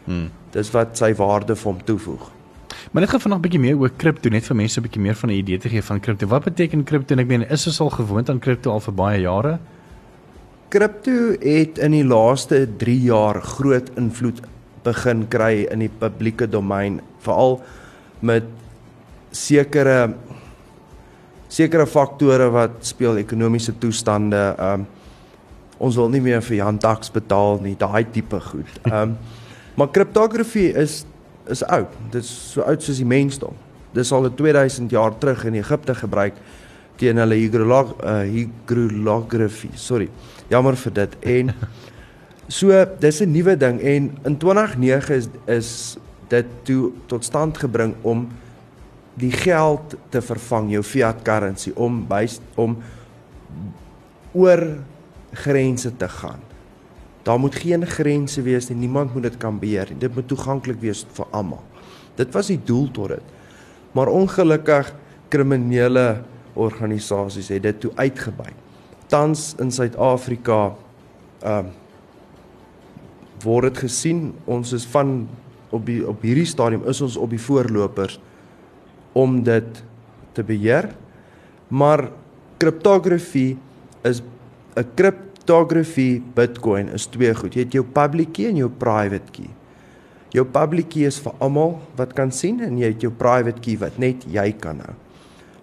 Hmm. 0.07 0.31
Dis 0.55 0.73
wat 0.75 0.97
sy 0.99 1.13
waarde 1.19 1.55
vir 1.55 1.73
hom 1.73 1.85
toevoeg. 1.87 2.33
Maar 2.93 3.05
net 3.05 3.11
gou 3.11 3.21
vanaand 3.21 3.41
'n 3.41 3.47
bietjie 3.47 3.61
meer 3.61 3.79
oor 3.79 3.91
kripto 3.91 4.31
net 4.31 4.45
vir 4.45 4.57
mense 4.57 4.81
'n 4.81 4.83
bietjie 4.83 5.03
meer 5.03 5.15
van 5.15 5.31
'n 5.31 5.39
idee 5.39 5.59
te 5.59 5.69
gee 5.69 5.83
van 5.83 6.01
kripto. 6.01 6.27
Wat 6.27 6.45
beteken 6.45 6.85
kripto 6.85 7.15
en 7.15 7.21
ek 7.21 7.27
meen 7.27 7.49
is 7.51 7.67
ons 7.67 7.81
al 7.81 7.91
gewoond 7.91 8.31
aan 8.31 8.39
kripto 8.39 8.71
al 8.71 8.81
vir 8.81 8.95
baie 8.95 9.21
jare? 9.21 9.59
Kripto 10.69 11.37
het 11.39 11.79
in 11.79 11.95
die 11.95 12.05
laaste 12.05 12.65
3 12.79 12.95
jaar 13.07 13.39
groot 13.55 13.91
invloed 13.95 14.41
begin 14.87 15.27
kry 15.31 15.67
in 15.71 15.85
die 15.85 15.91
publieke 15.91 16.49
domein, 16.51 17.01
veral 17.23 17.61
met 18.21 18.49
sekere 19.31 20.15
sekere 21.47 21.87
faktore 21.87 22.49
wat 22.51 22.81
speel 22.85 23.21
ekonomiese 23.21 23.77
toestande 23.79 24.41
um, 24.59 24.87
ons 25.79 25.97
wil 25.97 26.11
nie 26.11 26.21
meer 26.25 26.43
vir 26.43 26.59
Jan 26.59 26.81
Tax 26.83 27.13
betaal 27.15 27.61
nie 27.63 27.77
daai 27.79 28.03
tipe 28.11 28.41
goed. 28.49 28.81
Um, 28.91 29.15
maar 29.79 29.93
kriptografie 29.95 30.73
is 30.75 31.05
is 31.47 31.63
oud. 31.71 31.93
Dit 32.11 32.25
is 32.25 32.31
so 32.57 32.65
oud 32.67 32.83
soos 32.83 32.99
die 32.99 33.07
mensdom. 33.07 33.55
Dis 33.95 34.11
al 34.13 34.27
2000 34.35 34.91
jaar 34.91 35.15
terug 35.15 35.45
in 35.47 35.61
Egipte 35.61 35.95
gebruik 35.95 36.41
teen 36.99 37.21
hulle 37.23 37.39
hierolog 37.39 37.93
uh, 38.01 38.25
hierografie. 38.27 39.71
Sorry. 39.79 40.09
Jammer 40.49 40.77
vir 40.77 40.93
dit. 40.93 41.17
En 41.21 41.55
so 42.49 42.85
dis 43.01 43.21
'n 43.21 43.31
nuwe 43.31 43.57
ding 43.57 43.81
en 43.81 44.19
in 44.23 44.37
2009 44.37 45.15
is 45.15 45.29
is 45.47 45.97
dit 46.29 46.47
toe 46.63 46.93
tot 47.07 47.25
stand 47.25 47.59
gebring 47.59 47.95
om 48.03 48.29
die 49.15 49.33
geld 49.33 49.95
te 50.09 50.21
vervang 50.23 50.71
jou 50.71 50.83
fiat 50.83 51.23
currency 51.23 51.73
om 51.75 52.07
by 52.09 52.29
om 52.55 52.77
oor 54.33 54.79
grense 55.33 55.97
te 55.97 56.09
gaan. 56.09 56.41
Daar 57.23 57.41
moet 57.41 57.55
geen 57.55 57.87
grense 57.87 58.43
wees 58.43 58.69
nie. 58.69 58.79
Niemand 58.79 59.15
moet 59.15 59.23
dit 59.23 59.37
kan 59.37 59.59
beheer 59.59 59.89
nie. 59.91 59.99
Dit 59.99 60.15
moet 60.15 60.29
toeganklik 60.29 60.79
wees 60.81 61.05
vir 61.17 61.27
almal. 61.31 61.63
Dit 62.15 62.33
was 62.37 62.53
die 62.53 62.61
doel 62.65 62.91
tot 62.91 63.09
dit. 63.09 63.35
Maar 63.93 64.13
ongelukkig 64.13 64.93
kriminele 65.29 66.23
organisasies 66.55 67.49
het 67.49 67.63
dit 67.63 67.81
toe 67.81 67.91
uitgebuit. 67.95 68.66
Tans 69.09 69.55
in 69.63 69.71
Suid-Afrika 69.71 70.75
ehm 71.43 71.67
uh, 71.67 71.75
word 73.45 73.69
dit 73.69 73.83
gesien 73.85 74.31
ons 74.49 74.71
is 74.73 74.87
van 74.89 75.27
op 75.71 75.85
die 75.87 76.01
op 76.09 76.23
hierdie 76.25 76.49
stadium 76.49 76.87
is 76.89 77.03
ons 77.05 77.19
op 77.21 77.31
die 77.31 77.41
voorlopers 77.41 78.17
om 79.17 79.43
dit 79.45 79.83
te 80.37 80.45
beheer. 80.45 80.89
Maar 81.69 82.09
kriptografie 82.61 83.59
is 84.05 84.23
'n 84.77 84.89
kriptografie 84.95 86.23
Bitcoin 86.35 86.89
is 86.89 87.07
twee 87.07 87.35
goed. 87.35 87.55
Jy 87.55 87.61
het 87.61 87.73
jou 87.73 87.85
public 87.85 88.33
key 88.33 88.49
en 88.49 88.57
jou 88.57 88.69
private 88.69 89.31
key. 89.33 89.51
Jou 90.31 90.45
public 90.45 90.89
key 90.89 91.07
is 91.07 91.21
vir 91.21 91.33
almal 91.39 91.81
wat 91.97 92.13
kan 92.13 92.33
sien 92.33 92.61
en 92.61 92.79
jy 92.79 92.93
het 92.93 93.01
jou 93.01 93.13
private 93.13 93.61
key 93.61 93.77
wat 93.77 93.99
net 93.99 94.25
jy 94.29 94.53
kan 94.53 94.81
hou. 94.81 94.95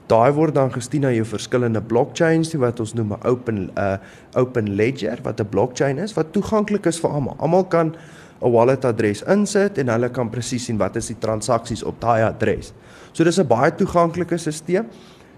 Daai 0.07 0.33
word 0.36 0.55
dan 0.55 0.72
gestuur 0.72 1.01
na 1.05 1.12
jou 1.15 1.25
verskillende 1.25 1.81
blockchains 1.81 2.51
wat 2.60 2.79
ons 2.79 2.93
noem 2.93 3.13
'n 3.13 3.27
open 3.27 3.55
'n 3.55 3.72
uh, 3.77 3.98
open 4.36 4.75
ledger 4.75 5.19
wat 5.24 5.39
'n 5.39 5.50
blockchain 5.50 5.98
is 5.98 6.13
wat 6.13 6.33
toeganklik 6.33 6.86
is 6.86 7.00
vir 7.00 7.10
almal. 7.10 7.36
Almal 7.39 7.63
kan 7.63 7.95
'n 8.41 8.51
wallet 8.51 8.86
adres 8.86 9.24
insit 9.24 9.77
en 9.77 9.88
hulle 9.88 10.10
kan 10.10 10.29
presies 10.29 10.65
sien 10.65 10.77
wat 10.77 10.95
is 10.95 11.07
die 11.07 11.19
transaksies 11.19 11.83
op 11.83 12.01
daai 12.01 12.24
adres. 12.24 12.74
So 13.13 13.24
dis 13.24 13.39
'n 13.39 13.48
baie 13.48 13.72
toeganklike 13.72 14.38
stelsel 14.38 14.86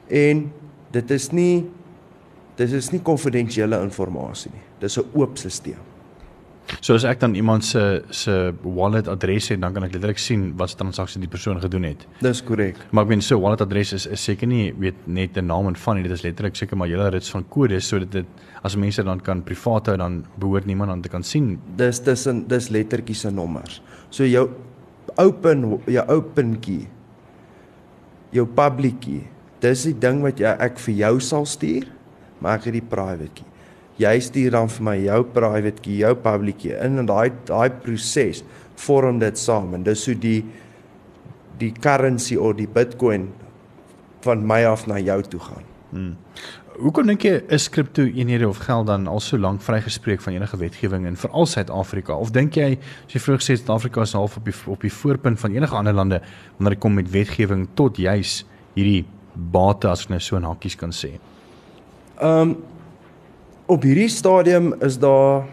en 0.10 0.52
dit 0.92 1.12
is 1.12 1.32
nie 1.32 1.66
dit 2.56 2.72
is 2.72 2.92
nie 2.92 3.02
konfidensiële 3.02 3.82
inligting 3.82 4.54
nie. 4.54 4.64
Dis 4.80 4.98
'n 4.98 5.06
oop 5.14 5.38
stelsel. 5.38 5.95
So 6.82 6.96
as 6.98 7.06
ek 7.06 7.20
dan 7.22 7.36
iemand 7.38 7.66
se 7.66 8.04
se 8.10 8.54
wallet 8.64 9.08
adres 9.08 9.50
het, 9.50 9.62
dan 9.62 9.74
kan 9.74 9.84
ek 9.84 9.94
letterlik 9.94 10.20
sien 10.22 10.48
wat 10.58 10.70
se 10.70 10.80
transaksie 10.80 11.22
die 11.22 11.30
persoon 11.30 11.62
gedoen 11.62 11.84
het. 11.84 12.06
Dis 12.22 12.42
korrek. 12.46 12.80
Maar 12.92 13.06
ek 13.06 13.14
meen 13.14 13.22
so 13.22 13.40
wallet 13.42 13.62
adres 13.62 13.94
is, 13.94 14.08
is 14.08 14.24
seker 14.24 14.50
nie 14.50 14.74
weet 14.78 15.08
net 15.08 15.38
'n 15.38 15.46
naam 15.46 15.68
en 15.68 15.76
van 15.76 15.96
nie, 15.96 16.04
dit 16.04 16.12
is 16.12 16.24
letterlik 16.24 16.56
seker 16.56 16.78
maar 16.78 16.88
julle 16.88 17.10
rits 17.10 17.30
van 17.30 17.46
kodes 17.50 17.88
sodat 17.88 18.12
dit 18.12 18.26
as 18.64 18.76
mense 18.76 19.04
dan 19.04 19.20
kan 19.20 19.44
privaat 19.44 19.88
hou 19.88 19.98
dan 19.98 20.26
behoort 20.38 20.66
niemand 20.66 20.92
aan 20.92 21.02
te 21.02 21.10
kan 21.10 21.24
sien. 21.24 21.60
Dis 21.76 22.00
tussen 22.00 22.48
dis 22.48 22.70
lettertjies 22.70 23.26
en 23.26 23.36
nommers. 23.36 23.82
So 24.10 24.26
jou 24.26 24.50
open 25.18 25.80
jou 25.86 26.06
open 26.08 26.60
key 26.60 26.88
jou 28.36 28.46
public 28.46 29.00
key. 29.04 29.24
Dis 29.64 29.86
die 29.88 29.96
ding 29.98 30.22
wat 30.26 30.40
jy 30.40 30.52
ek 30.60 30.80
vir 30.80 30.96
jou 30.96 31.20
sal 31.24 31.46
stuur, 31.46 31.88
maar 32.40 32.60
ek 32.60 32.70
het 32.70 32.74
die 32.80 32.88
private 32.90 33.32
key. 33.36 33.55
Jy 34.02 34.20
stuur 34.20 34.52
dan 34.52 34.68
vir 34.68 34.84
my 34.84 34.96
jou 35.00 35.22
private 35.36 35.82
key, 35.82 36.02
jou 36.02 36.12
public 36.20 36.60
key 36.64 36.76
in 36.84 37.00
en 37.00 37.08
daai 37.08 37.32
daai 37.48 37.70
proses 37.84 38.44
vorm 38.84 39.22
dit 39.22 39.40
saam 39.40 39.74
en 39.78 39.86
dis 39.86 40.06
hoe 40.10 40.18
die 40.20 40.42
die 41.62 41.72
currency 41.72 42.36
of 42.36 42.58
die 42.60 42.68
Bitcoin 42.68 43.30
van 44.26 44.44
my 44.44 44.66
af 44.68 44.84
na 44.92 45.00
jou 45.00 45.22
toe 45.24 45.40
gaan. 45.40 45.64
Hmm. 45.94 46.16
Hoekom 46.76 47.08
dink 47.08 47.24
jy 47.24 47.38
is 47.56 47.70
kripto 47.72 48.04
eenhede 48.04 48.48
of 48.50 48.60
geld 48.66 48.90
dan 48.90 49.06
al 49.08 49.22
so 49.24 49.40
lank 49.40 49.62
vrygespreek 49.64 50.20
van 50.26 50.36
enige 50.36 50.58
wetgewing 50.60 51.06
in 51.08 51.16
veral 51.16 51.48
Suid-Afrika? 51.48 52.18
Of 52.20 52.34
dink 52.36 52.58
jy 52.60 52.74
as 52.76 53.16
jy 53.16 53.22
vroeg 53.24 53.46
sê 53.46 53.56
Suid-Afrika 53.56 54.04
is 54.04 54.16
half 54.18 54.36
op 54.42 54.50
die 54.50 54.56
op 54.68 54.84
die 54.84 54.92
voorpunt 54.92 55.40
van 55.40 55.56
enige 55.56 55.78
ander 55.80 55.96
lande 55.96 56.20
wanneer 56.58 56.76
dit 56.76 56.84
kom 56.84 57.00
met 57.00 57.12
wetgewing 57.14 57.70
tot 57.80 58.02
juis 58.02 58.42
hierdie 58.76 59.06
bate 59.36 59.88
as 59.88 60.04
ek 60.04 60.16
nou 60.16 60.20
so 60.24 60.36
in 60.36 60.48
hakkies 60.52 60.76
kan 60.80 60.92
sê? 60.96 61.16
Ehm 62.20 62.50
um, 62.50 62.58
op 63.66 63.82
hierdie 63.82 64.10
stadium 64.10 64.74
is 64.86 64.98
daar 65.02 65.46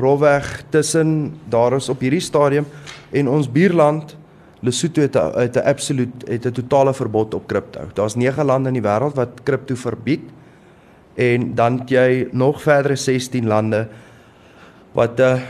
rowweg 0.00 0.64
tussen 0.72 1.34
daar 1.52 1.76
is 1.76 1.88
op 1.92 2.00
hierdie 2.00 2.24
stadium 2.24 2.66
en 3.10 3.28
ons 3.28 3.50
buurland 3.52 4.16
Lesotho 4.62 5.02
het 5.02 5.16
'n 5.16 5.38
het 5.38 5.56
'n 5.56 5.66
absoluut 5.66 6.28
het 6.28 6.46
'n 6.46 6.52
totale 6.52 6.94
verbod 6.94 7.34
op 7.34 7.46
kripto. 7.46 7.80
Daar's 7.94 8.14
9 8.14 8.44
lande 8.44 8.68
in 8.68 8.74
die 8.74 8.82
wêreld 8.82 9.14
wat 9.14 9.42
kripto 9.42 9.74
verbied 9.74 10.22
en 11.14 11.54
dan 11.54 11.78
het 11.78 11.88
jy 11.88 12.28
nog 12.32 12.62
verdere 12.62 12.96
16 12.96 13.46
lande 13.46 13.88
wat 14.92 15.20
'n 15.20 15.42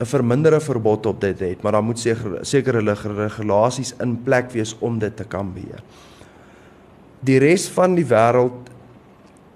'n 0.00 0.06
verminderde 0.06 0.60
verbod 0.60 1.06
op 1.06 1.20
dit 1.20 1.40
het, 1.40 1.62
maar 1.62 1.72
dan 1.72 1.84
moet 1.84 1.98
seker 1.98 2.38
sekere 2.40 2.94
regulasies 3.16 3.94
in 4.00 4.22
plek 4.22 4.50
wees 4.50 4.76
om 4.78 4.98
dit 4.98 5.16
te 5.16 5.24
kan 5.24 5.52
beheer. 5.52 5.82
Die 7.20 7.38
res 7.38 7.68
van 7.68 7.94
die 7.94 8.06
wêreld 8.06 8.70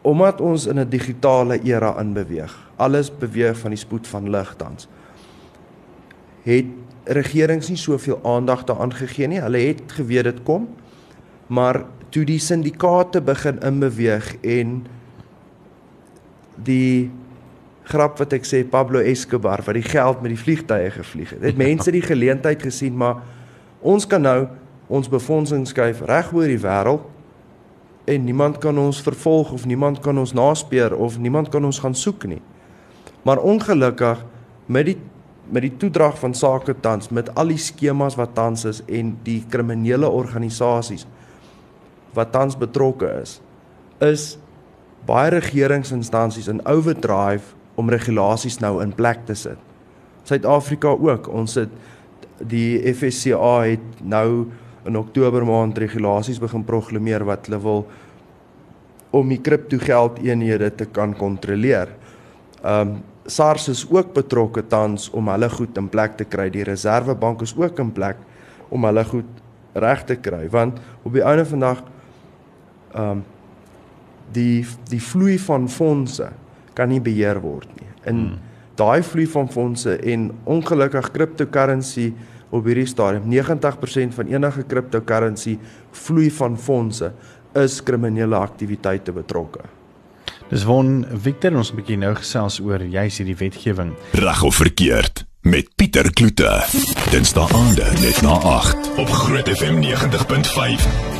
omdat 0.02 0.40
ons 0.40 0.66
in 0.66 0.78
'n 0.78 0.88
digitale 0.88 1.60
era 1.62 2.00
inbeweeg. 2.00 2.70
Alles 2.76 3.10
beweeg 3.18 3.58
van 3.58 3.70
die 3.70 3.78
spoed 3.78 4.06
van 4.06 4.30
lig 4.30 4.54
tans. 4.56 4.88
Het 6.42 6.64
regerings 7.04 7.68
nie 7.68 7.76
soveel 7.76 8.20
aandag 8.22 8.64
daaraan 8.64 8.94
gegee 8.94 9.26
nie. 9.26 9.40
Hulle 9.40 9.58
het 9.58 9.82
geweet 9.86 10.24
dit 10.24 10.42
kom. 10.42 10.68
Maar 11.46 11.84
toe 12.08 12.24
die 12.24 12.38
syndikaate 12.38 13.20
begin 13.20 13.60
inbeweeg 13.60 14.36
en 14.40 14.86
die 16.62 17.10
grap 17.82 18.18
wat 18.18 18.32
ek 18.32 18.44
sê 18.46 18.62
Pablo 18.68 18.98
Escobar 18.98 19.62
wat 19.66 19.74
die 19.74 19.86
geld 19.86 20.20
met 20.22 20.30
die 20.34 20.42
vliegtye 20.42 20.90
gevlieg 20.90 21.30
het. 21.30 21.42
Het 21.42 21.56
mense 21.66 21.90
die 21.90 22.04
geleentheid 22.04 22.62
gesien 22.62 22.96
maar 22.96 23.22
ons 23.80 24.06
kan 24.06 24.22
nou 24.22 24.46
ons 24.92 25.08
befondsing 25.08 25.66
skuif 25.66 26.02
reg 26.06 26.32
oor 26.32 26.50
die 26.50 26.60
wêreld 26.60 27.08
en 28.04 28.24
niemand 28.24 28.58
kan 28.58 28.78
ons 28.78 29.00
vervolg 29.02 29.52
of 29.52 29.66
niemand 29.66 30.00
kan 30.00 30.18
ons 30.18 30.32
naspeur 30.32 30.96
of 30.96 31.18
niemand 31.18 31.48
kan 31.48 31.64
ons 31.64 31.78
gaan 31.78 31.94
soek 31.94 32.26
nie. 32.26 32.42
Maar 33.22 33.38
ongelukkig 33.38 34.24
met 34.66 34.86
die 34.86 34.98
met 35.52 35.66
die 35.66 35.76
toedrag 35.76 36.14
van 36.18 36.34
sake 36.34 36.74
tans 36.80 37.10
met 37.10 37.28
al 37.34 37.50
die 37.50 37.60
skemas 37.60 38.14
wat 38.16 38.30
tans 38.34 38.62
is 38.64 38.78
en 38.86 39.10
die 39.26 39.42
kriminele 39.50 40.08
organisasies 40.08 41.02
wat 42.16 42.30
tans 42.32 42.56
betrokke 42.56 43.10
is 43.20 43.40
is 44.00 44.38
baie 45.06 45.30
regeringsinstansies 45.34 46.48
in 46.48 46.62
overdrive 46.66 47.54
om 47.74 47.90
regulasies 47.90 48.60
nou 48.62 48.76
in 48.82 48.92
plek 48.94 49.26
te 49.26 49.34
sit. 49.34 49.58
Suid-Afrika 50.28 50.92
ook. 50.94 51.28
Ons 51.28 51.56
het 51.58 51.72
die 52.38 52.78
FSCA 52.94 53.54
het 53.66 54.02
nou 54.02 54.46
in 54.86 54.96
Oktober 54.98 55.44
maand 55.46 55.78
regulasies 55.78 56.40
begin 56.42 56.64
proklameer 56.66 57.24
wat 57.26 57.46
hulle 57.46 57.60
wil 57.62 57.84
om 59.12 59.28
die 59.28 59.40
kriptogeld 59.44 60.18
eenhede 60.24 60.70
te 60.74 60.88
kan 60.88 61.14
kontroleer. 61.16 61.92
Um 62.64 63.00
SARS 63.22 63.68
is 63.70 63.84
ook 63.86 64.08
betrokke 64.16 64.64
tans 64.66 65.04
om 65.14 65.28
hulle 65.30 65.46
goed 65.52 65.76
in 65.78 65.86
plek 65.88 66.16
te 66.18 66.24
kry. 66.26 66.48
Die 66.50 66.64
Reserwebank 66.66 67.44
is 67.46 67.52
ook 67.54 67.78
in 67.78 67.92
plek 67.94 68.18
om 68.74 68.82
hulle 68.88 69.04
goed 69.06 69.42
reg 69.78 70.02
te 70.08 70.16
kry 70.18 70.48
want 70.50 70.80
op 71.06 71.14
die 71.14 71.22
einde 71.22 71.44
van 71.46 71.62
dag 71.68 71.84
um 72.98 73.22
die 74.32 74.64
die 74.90 75.00
vloei 75.00 75.36
van 75.38 75.68
fondse 75.68 76.32
kan 76.74 76.90
nie 76.90 77.00
beheer 77.04 77.38
word 77.40 77.68
nie. 77.78 77.88
In 78.08 78.18
hmm. 78.18 78.36
daai 78.80 79.02
vloei 79.06 79.28
van 79.30 79.48
fondse 79.52 79.96
en 79.96 80.30
ongelukkig 80.48 81.12
cryptocurrency 81.14 82.10
op 82.52 82.68
hierdie 82.68 82.88
stadium 82.88 83.28
90% 83.32 84.16
van 84.16 84.32
enige 84.32 84.66
cryptocurrency 84.68 85.58
vloei 86.04 86.30
van 86.30 86.58
fondse 86.58 87.12
is 87.58 87.80
kriminele 87.84 88.36
aktiwiteite 88.36 89.12
betrokke. 89.12 89.64
Dis 90.52 90.64
won 90.68 91.04
Victor 91.24 91.56
ons 91.56 91.72
'n 91.72 91.76
bietjie 91.76 91.96
nou 91.96 92.14
gesels 92.14 92.60
oor 92.60 92.82
juis 92.82 93.18
hierdie 93.18 93.36
wetgewing. 93.36 93.94
Reg 94.12 94.42
of 94.42 94.54
verkeerd 94.54 95.24
met 95.42 95.68
Pieter 95.76 96.12
Kloete. 96.12 96.64
Dinsdae 97.10 97.48
aande 97.52 97.88
net 98.00 98.22
na 98.22 98.36
8 98.38 98.94
op 98.96 99.08
Groot 99.08 99.48
FM 99.48 99.80
90.5. 99.80 101.11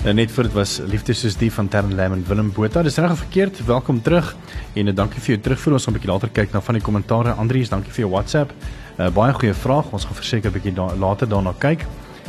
En 0.00 0.16
net 0.16 0.30
vir 0.32 0.46
dit 0.48 0.54
was 0.56 0.78
liefde 0.88 1.12
soos 1.12 1.34
die 1.36 1.50
van 1.52 1.66
Tern 1.68 1.90
Lam 1.92 2.14
en 2.16 2.22
Willem 2.24 2.46
Botha. 2.56 2.80
Dis 2.82 2.96
reg 2.96 3.12
of 3.12 3.18
verkeerd? 3.20 3.58
Welkom 3.68 3.98
terug. 4.02 4.30
En 4.72 4.88
uh, 4.88 4.94
dankie 4.96 5.20
vir 5.20 5.34
jou 5.34 5.42
terugvoer. 5.44 5.76
Ons 5.76 5.84
gaan 5.84 5.92
'n 5.92 5.98
bietjie 5.98 6.12
later 6.12 6.30
kyk 6.32 6.52
na 6.52 6.60
van 6.60 6.74
die 6.74 6.82
kommentare. 6.82 7.34
Andries, 7.36 7.68
dankie 7.68 7.92
vir 7.92 8.06
jou 8.06 8.10
WhatsApp. 8.10 8.54
Uh, 8.96 9.10
baie 9.12 9.32
goeie 9.32 9.52
vraag. 9.54 9.92
Ons 9.92 10.04
gaan 10.04 10.16
verseker 10.16 10.48
'n 10.50 10.52
bietjie 10.54 10.72
da 10.72 10.88
later 10.96 11.28
daarna 11.28 11.52
kyk. 11.58 11.84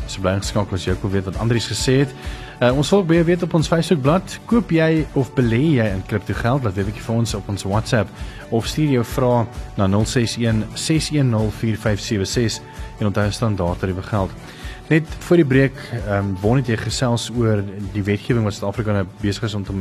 So 0.05 0.19
bly 0.21 0.35
geskakel 0.35 0.73
as 0.73 0.85
jy 0.85 0.91
ook 0.91 1.11
weet 1.11 1.23
wat 1.23 1.37
Andries 1.37 1.67
gesê 1.71 2.03
het. 2.03 2.09
Uh, 2.59 2.75
ons 2.75 2.89
wil 2.89 3.05
baie 3.05 3.23
weet 3.23 3.43
op 3.43 3.53
ons 3.53 3.67
Facebookblad. 3.67 4.39
Koop 4.45 4.69
jy 4.71 5.05
of 5.13 5.31
belê 5.33 5.79
jy 5.79 5.87
in 5.95 6.03
kripto 6.05 6.33
geld? 6.33 6.63
Laat 6.63 6.75
weet 6.75 6.87
ek 6.87 6.99
vir 6.99 7.15
ons 7.15 7.33
op 7.33 7.49
ons 7.49 7.63
WhatsApp 7.63 8.09
of 8.49 8.67
stuur 8.67 8.91
jou 8.99 9.03
vrae 9.03 9.47
na 9.77 9.87
061 9.87 10.65
610 10.75 11.51
4576 11.51 12.59
en 12.99 13.05
onthou 13.05 13.31
standaard 13.31 13.79
tariewe 13.79 14.03
geld. 14.03 14.31
Net 14.91 15.07
voor 15.23 15.39
die 15.39 15.47
breek, 15.47 15.77
ehm 16.01 16.17
um, 16.17 16.31
wou 16.41 16.57
net 16.57 16.67
jy 16.67 16.75
gesels 16.75 17.29
oor 17.31 17.61
die 17.93 18.01
wetgewing 18.03 18.43
wat 18.43 18.57
Suid-Afrika 18.57 18.91
nou 18.91 19.05
besig 19.21 19.45
is 19.47 19.53
om 19.55 19.63
te, 19.63 19.75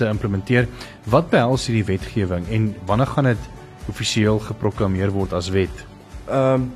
te 0.00 0.06
implementeer. 0.08 0.64
Wat 1.04 1.26
behels 1.28 1.66
hierdie 1.68 1.84
wetgewing 1.84 2.46
en 2.48 2.70
wanneer 2.88 3.10
gaan 3.12 3.28
dit 3.28 3.42
amptelik 3.88 4.46
geproklaameer 4.46 5.12
word 5.12 5.34
as 5.36 5.50
wet? 5.52 5.84
Ehm 6.28 6.54
um, 6.54 6.70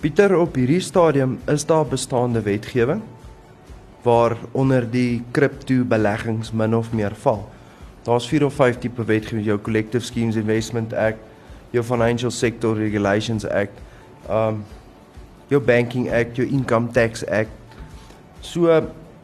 Pieter 0.00 0.32
op 0.36 0.54
hierdie 0.56 0.80
stadium 0.80 1.38
is 1.52 1.64
daar 1.68 1.84
bestaande 1.84 2.40
wetgewing 2.40 3.00
waar 4.02 4.36
onder 4.52 4.84
die 4.90 5.22
kripto 5.32 5.84
beleggings 5.84 6.52
min 6.52 6.74
of 6.74 6.92
meer 6.92 7.12
val. 7.24 7.48
Daar's 8.04 8.28
4 8.28 8.44
of 8.44 8.54
5 8.54 8.78
tipe 8.78 9.04
wetgewing, 9.04 9.44
jou 9.44 9.58
Collective 9.60 10.04
Schemes 10.04 10.36
Investment 10.36 10.94
Act, 10.94 11.20
jou 11.70 11.84
Financial 11.84 12.30
Sector 12.30 12.76
Regulations 12.76 13.48
Act, 13.48 13.80
ehm 14.28 14.48
um, 14.48 14.64
jou 15.50 15.60
banking 15.60 16.08
act, 16.14 16.38
jou 16.38 16.46
income 16.46 16.92
tax 16.94 17.24
act. 17.26 17.76
So 18.40 18.70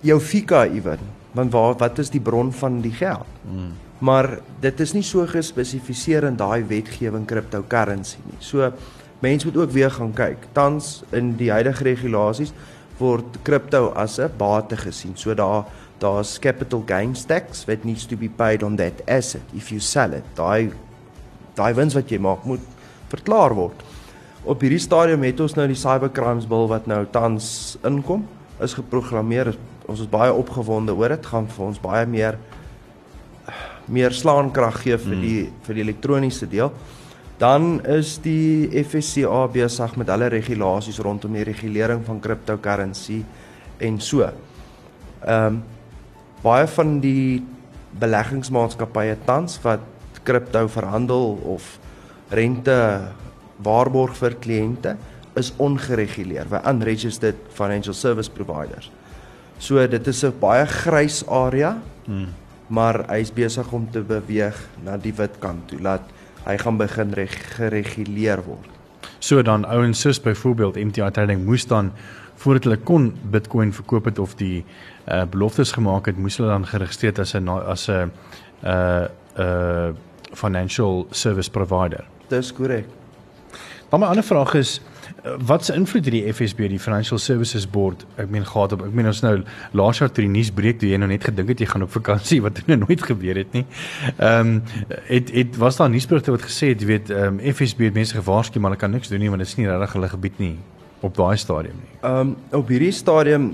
jou 0.04 0.18
FICA 0.20 0.66
ewen, 0.66 1.02
want 1.36 1.54
waar 1.54 1.76
wat 1.80 1.98
is 2.02 2.10
die 2.12 2.22
bron 2.22 2.52
van 2.52 2.80
die 2.84 2.94
geld? 2.94 3.28
Hmm. 3.46 3.74
Maar 3.98 4.28
dit 4.60 4.80
is 4.80 4.92
nie 4.92 5.04
so 5.06 5.24
gespesifiseer 5.26 6.26
in 6.28 6.36
daai 6.36 6.66
wetgewing 6.68 7.24
cryptocurrency 7.28 8.20
nie. 8.26 8.38
So 8.44 8.72
mense 9.24 9.48
moet 9.48 9.56
ook 9.56 9.72
weer 9.72 9.90
gaan 9.90 10.12
kyk. 10.12 10.50
Tans 10.52 11.00
in 11.16 11.32
die 11.40 11.48
huidige 11.50 11.86
regulasies 11.86 12.52
word 12.98 13.40
crypto 13.44 13.92
as 13.96 14.18
'n 14.18 14.30
bate 14.36 14.76
gesien. 14.76 15.16
So 15.16 15.34
daar 15.34 15.64
daar's 15.98 16.38
capital 16.38 16.82
gains 16.86 17.24
tax 17.24 17.64
what 17.64 17.84
needs 17.84 18.06
to 18.06 18.16
be 18.16 18.28
paid 18.28 18.62
on 18.62 18.76
that 18.76 19.00
asset 19.08 19.42
if 19.54 19.70
you 19.70 19.80
sell 19.80 20.12
it. 20.12 20.24
Daai 20.34 20.72
daai 21.54 21.74
wins 21.74 21.94
wat 21.94 22.10
jy 22.10 22.18
maak 22.18 22.44
moet 22.44 22.60
verklaar 23.08 23.54
word 23.54 23.82
op 24.46 24.62
hierdie 24.62 24.82
stadium 24.82 25.24
het 25.26 25.40
ons 25.42 25.56
nou 25.58 25.66
die 25.66 25.78
cybercrimes 25.78 26.46
bill 26.48 26.68
wat 26.70 26.86
nou 26.86 27.02
tans 27.10 27.76
inkom 27.86 28.22
is 28.62 28.76
geprogrammeer. 28.78 29.52
Ons 29.90 30.04
is 30.04 30.10
baie 30.10 30.32
opgewonde 30.32 30.94
oor 30.94 31.12
dit. 31.14 31.26
Gaan 31.26 31.48
vir 31.50 31.66
ons 31.66 31.80
baie 31.82 32.06
meer 32.06 32.38
meer 33.86 34.10
slaankrag 34.10 34.80
gee 34.82 34.96
vir 34.98 35.14
die 35.14 35.40
mm. 35.44 35.58
vir 35.66 35.78
die 35.78 35.82
elektroniese 35.84 36.48
deel. 36.50 36.72
Dan 37.38 37.76
is 37.92 38.16
die 38.24 38.66
FSCA 38.80 39.44
besig 39.52 39.92
met 40.00 40.08
hulle 40.10 40.30
regulasies 40.32 40.98
rondom 41.04 41.36
die 41.36 41.44
regulering 41.46 42.00
van 42.06 42.22
cryptocurrency 42.22 43.20
en 43.82 44.00
so. 44.00 44.30
Ehm 45.26 45.58
um, 45.58 45.62
baie 46.42 46.66
van 46.70 46.98
die 47.02 47.42
beleggingsmaatskappye 47.98 49.16
tans 49.26 49.56
wat 49.64 49.82
kripto 50.26 50.66
verhandel 50.70 51.32
of 51.54 51.78
rente 52.30 52.76
waarborg 53.62 54.16
vir 54.16 54.36
kliënte 54.40 54.96
is 55.36 55.52
ongereguleer 55.56 56.48
by 56.48 56.60
unregistered 56.68 57.36
financial 57.52 57.94
service 57.94 58.30
providers. 58.30 58.90
So 59.58 59.86
dit 59.86 60.06
is 60.06 60.24
'n 60.24 60.32
baie 60.40 60.66
grys 60.66 61.26
area. 61.26 61.78
Hmm. 62.04 62.28
Maar 62.68 63.04
hy 63.08 63.20
is 63.20 63.32
besig 63.32 63.72
om 63.72 63.90
te 63.90 64.00
beweeg 64.00 64.68
na 64.84 64.96
die 64.96 65.12
wit 65.12 65.38
kant 65.38 65.68
toe. 65.68 65.78
Laat 65.80 66.02
hy 66.44 66.56
gaan 66.56 66.76
begin 66.76 67.12
gereguleer 67.56 68.42
word. 68.44 68.68
So 69.18 69.42
dan 69.42 69.64
ouens 69.64 70.00
soos 70.00 70.20
byvoorbeeld 70.20 70.76
MTI 70.76 71.10
Trading 71.10 71.44
moes 71.44 71.66
dan 71.66 71.92
voordat 72.34 72.64
hulle 72.64 72.76
kon 72.76 73.14
Bitcoin 73.30 73.72
verkoop 73.72 74.04
het 74.04 74.18
of 74.18 74.34
die 74.34 74.64
uh, 75.08 75.24
beloftes 75.24 75.72
gemaak 75.72 76.06
het, 76.06 76.18
moes 76.18 76.36
hulle 76.36 76.48
dan 76.48 76.66
geregistreer 76.66 77.20
as 77.20 77.34
'n 77.34 77.48
as 77.48 77.88
'n 77.88 78.10
uh 78.64 79.06
uh 79.38 79.92
financial 80.32 81.06
service 81.10 81.50
provider. 81.50 82.04
Dis 82.28 82.52
korrek. 82.52 82.84
Maar 83.90 84.00
my 84.02 84.06
ander 84.06 84.24
vraag 84.24 84.54
is 84.54 84.80
wat 85.46 85.64
se 85.64 85.74
invloed 85.74 86.04
het 86.04 86.14
die 86.14 86.32
FSB, 86.32 86.68
die 86.68 86.78
Financial 86.78 87.18
Services 87.18 87.66
Board, 87.70 88.04
ek 88.20 88.30
meen 88.30 88.44
gehad 88.46 88.72
op 88.74 88.82
ek 88.86 88.94
meen 88.94 89.08
ons 89.10 89.22
nou 89.24 89.34
laas 89.78 89.98
jaar 89.98 90.10
toe 90.12 90.24
die 90.24 90.30
nuus 90.30 90.52
breek 90.54 90.78
toe 90.80 90.90
jy 90.90 90.98
nou 91.02 91.08
net 91.10 91.24
gedink 91.26 91.50
het 91.50 91.62
jy 91.62 91.68
gaan 91.70 91.86
op 91.86 91.92
vakansie 91.94 92.38
wat 92.46 92.60
nou 92.70 92.78
nooit 92.84 93.02
gebeur 93.02 93.40
het 93.42 93.54
nie. 93.56 93.64
Ehm 94.16 94.56
um, 94.56 94.62
het 95.10 95.30
het 95.34 95.58
was 95.62 95.78
daar 95.80 95.90
nuusberigte 95.90 96.34
wat 96.34 96.46
gesê 96.46 96.72
het 96.74 96.82
jy 96.82 96.90
weet 96.92 97.10
ehm 97.14 97.40
um, 97.40 97.54
FSB 97.54 97.90
het 97.90 97.98
mense 97.98 98.18
gewaarsku 98.18 98.60
maar 98.60 98.74
hulle 98.74 98.82
kan 98.82 98.94
niks 98.94 99.10
doen 99.10 99.22
nie 99.22 99.30
want 99.32 99.42
dit 99.42 99.50
is 99.50 99.58
nie 99.58 99.68
regtig 99.70 99.98
hulle 99.98 100.12
gebied 100.14 100.38
nie 100.42 100.54
op 101.06 101.16
daai 101.16 101.36
stadium 101.36 101.82
nie. 101.82 101.98
Ehm 102.02 102.20
um, 102.20 102.36
op 102.60 102.70
hierdie 102.74 102.94
stadium 102.94 103.50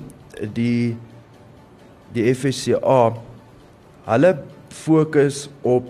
die 0.57 0.97
die 2.13 2.29
FSCA 2.35 3.01
hulle 4.13 4.33
fokus 4.73 5.49
op 5.63 5.89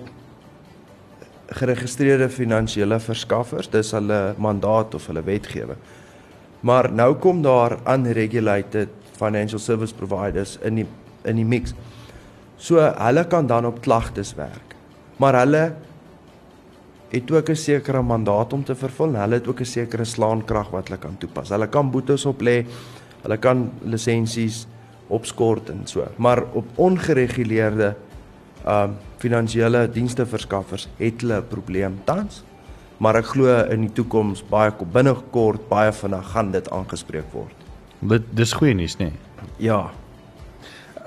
geregistreerde 1.52 2.28
finansiële 2.28 2.99
verskaffers, 3.00 3.71
dis 3.71 3.92
hulle 3.92 4.35
mandaat 4.38 4.94
of 4.94 5.06
hulle 5.06 5.23
wetgewing. 5.23 5.78
Maar 6.61 6.92
nou 6.92 7.14
kom 7.18 7.42
daar 7.42 7.78
unregulated 7.94 8.88
financial 9.18 9.59
service 9.59 9.94
providers 9.94 10.59
in 10.62 10.82
die 10.82 10.87
in 11.25 11.38
die 11.38 11.47
mix. 11.47 11.75
So 12.59 12.82
hulle 12.82 13.25
kan 13.30 13.47
dan 13.47 13.66
op 13.66 13.80
klagtes 13.82 14.35
werk. 14.35 14.75
Maar 15.23 15.38
hulle 15.42 15.62
het 17.12 17.30
ook 17.30 17.49
'n 17.49 17.56
sekere 17.56 18.02
mandaat 18.02 18.52
om 18.52 18.64
te 18.64 18.75
vervul. 18.75 19.14
Hulle 19.14 19.35
het 19.35 19.47
ook 19.49 19.61
'n 19.61 19.64
sekere 19.64 20.04
slaankrag 20.04 20.71
wat 20.71 20.88
hulle 20.88 20.99
kan 20.99 21.18
toepas. 21.18 21.49
Hulle 21.49 21.68
kan 21.68 21.90
boetes 21.90 22.26
oplê. 22.26 22.66
Hulle 23.23 23.37
kan 23.37 23.71
lisensies 23.82 24.66
opskort 25.06 25.71
en 25.71 25.80
so. 25.85 26.06
Maar 26.16 26.42
op 26.52 26.64
ongereguleerde 26.75 27.94
um 28.66 28.97
finansiële 29.23 29.87
dienste 29.93 30.26
verskaffers 30.26 30.88
het 30.99 31.23
hulle 31.23 31.41
'n 31.41 31.49
probleem 31.49 32.00
tans. 32.05 32.43
Maar 32.99 33.17
ek 33.17 33.26
glo 33.26 33.64
in 33.71 33.81
die 33.81 33.93
toekoms 33.93 34.45
baie 34.50 34.73
binnekort 34.93 35.69
baie 35.69 35.93
vinnig 35.93 36.31
gaan 36.33 36.50
dit 36.50 36.71
aangespreek 36.71 37.33
word. 37.33 37.57
Dit 38.00 38.23
dis 38.31 38.52
goeie 38.52 38.75
nuus, 38.75 38.97
nê? 38.97 39.11
Nee. 39.11 39.12
Ja. 39.57 39.91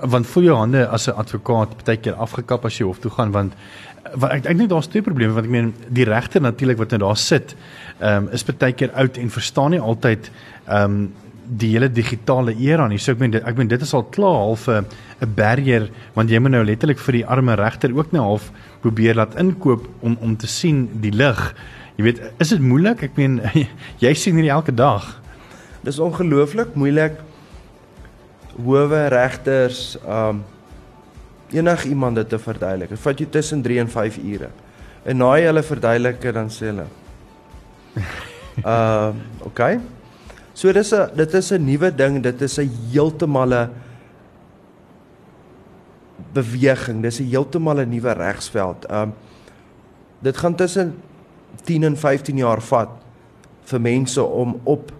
Want 0.00 0.26
voel 0.26 0.42
jou 0.42 0.56
hande 0.56 0.86
as 0.88 1.08
'n 1.08 1.16
advokaat 1.16 1.84
baie 1.84 1.96
keer 1.96 2.14
afgekap 2.14 2.64
as 2.64 2.78
jy 2.78 2.84
hof 2.84 2.98
toe 2.98 3.10
gaan 3.10 3.32
want 3.32 3.52
wat 4.14 4.30
ek 4.30 4.46
ek 4.46 4.58
dink 4.58 4.70
daar's 4.70 4.88
twee 4.88 5.02
probleme 5.02 5.32
want 5.32 5.46
ek 5.46 5.50
meen 5.50 5.74
die 5.88 6.04
regter 6.04 6.40
natuurlik 6.40 6.78
wat 6.78 6.90
nou 6.90 6.98
daar 6.98 7.16
sit, 7.16 7.56
ehm 7.98 8.26
um, 8.26 8.28
is 8.32 8.44
baie 8.44 8.72
keer 8.72 8.92
oud 8.92 9.16
en 9.16 9.30
verstaan 9.30 9.70
nie 9.70 9.80
altyd 9.80 10.30
ehm 10.66 10.84
um, 10.84 11.12
die 11.46 11.72
hele 11.74 11.88
digitale 11.92 12.54
era 12.58 12.86
nie. 12.88 12.98
So 12.98 13.12
ek 13.14 13.20
meen 13.22 13.34
dit 13.36 13.44
ek 13.46 13.56
meen 13.58 13.70
dit 13.70 13.82
is 13.82 13.94
al 13.94 14.04
klaar 14.14 14.38
half 14.42 14.68
'n 14.68 14.86
'n 15.22 15.34
barrier 15.34 15.88
want 16.14 16.30
jy 16.30 16.38
moet 16.38 16.50
nou 16.50 16.64
letterlik 16.64 16.98
vir 16.98 17.12
die 17.12 17.26
arme 17.26 17.54
regter 17.54 17.94
ook 17.94 18.12
nou 18.12 18.22
half 18.22 18.50
probeer 18.80 19.14
laat 19.14 19.36
inkoop 19.36 19.88
om 20.00 20.16
om 20.20 20.36
te 20.36 20.46
sien 20.46 20.88
die 21.00 21.12
lig. 21.12 21.54
Jy 21.96 22.04
weet, 22.04 22.20
is 22.38 22.48
dit 22.48 22.60
moeilik? 22.60 23.02
Ek 23.02 23.16
meen 23.16 23.40
jy 24.04 24.14
sien 24.14 24.34
hierdie 24.34 24.52
elke 24.52 24.74
dag. 24.74 25.20
Dis 25.82 25.98
ongelooflik 25.98 26.74
moeilik. 26.74 27.20
Howe 28.56 29.08
regters, 29.08 29.98
um 30.06 30.44
enig 31.52 31.84
iemand 31.84 32.16
dit 32.16 32.28
te 32.28 32.38
verduidelik. 32.38 32.88
Dit 32.88 32.98
vat 32.98 33.18
jou 33.18 33.28
tussen 33.30 33.62
3 33.62 33.78
en 33.78 33.88
5 33.88 34.18
ure. 34.18 34.48
En 35.06 35.16
na 35.16 35.36
jy 35.38 35.46
hulle 35.46 35.62
verduidelik, 35.62 36.24
dan 36.34 36.50
sê 36.50 36.72
hulle. 36.72 36.86
Uh, 38.64 39.12
okay. 39.44 39.76
So 40.56 40.72
dis 40.72 40.92
'n 40.92 41.12
dit 41.14 41.34
is 41.34 41.52
'n 41.52 41.64
nuwe 41.64 41.90
ding, 41.94 42.22
dit 42.22 42.40
is 42.42 42.58
'n 42.58 42.70
heeltemal 42.92 43.52
'n 43.52 43.70
beweging. 46.32 47.02
Dis 47.02 47.20
'n 47.20 47.28
heeltemal 47.28 47.80
'n 47.80 47.88
nuwe 47.88 48.12
regsveld. 48.12 48.90
Um 48.90 49.12
dit 50.22 50.36
gaan 50.36 50.54
tussen 50.54 50.94
10 51.64 51.84
en 51.84 51.96
15 51.96 52.36
jaar 52.36 52.60
vat 52.60 52.88
vir 53.64 53.80
mense 53.80 54.22
om 54.22 54.60
op 54.64 54.92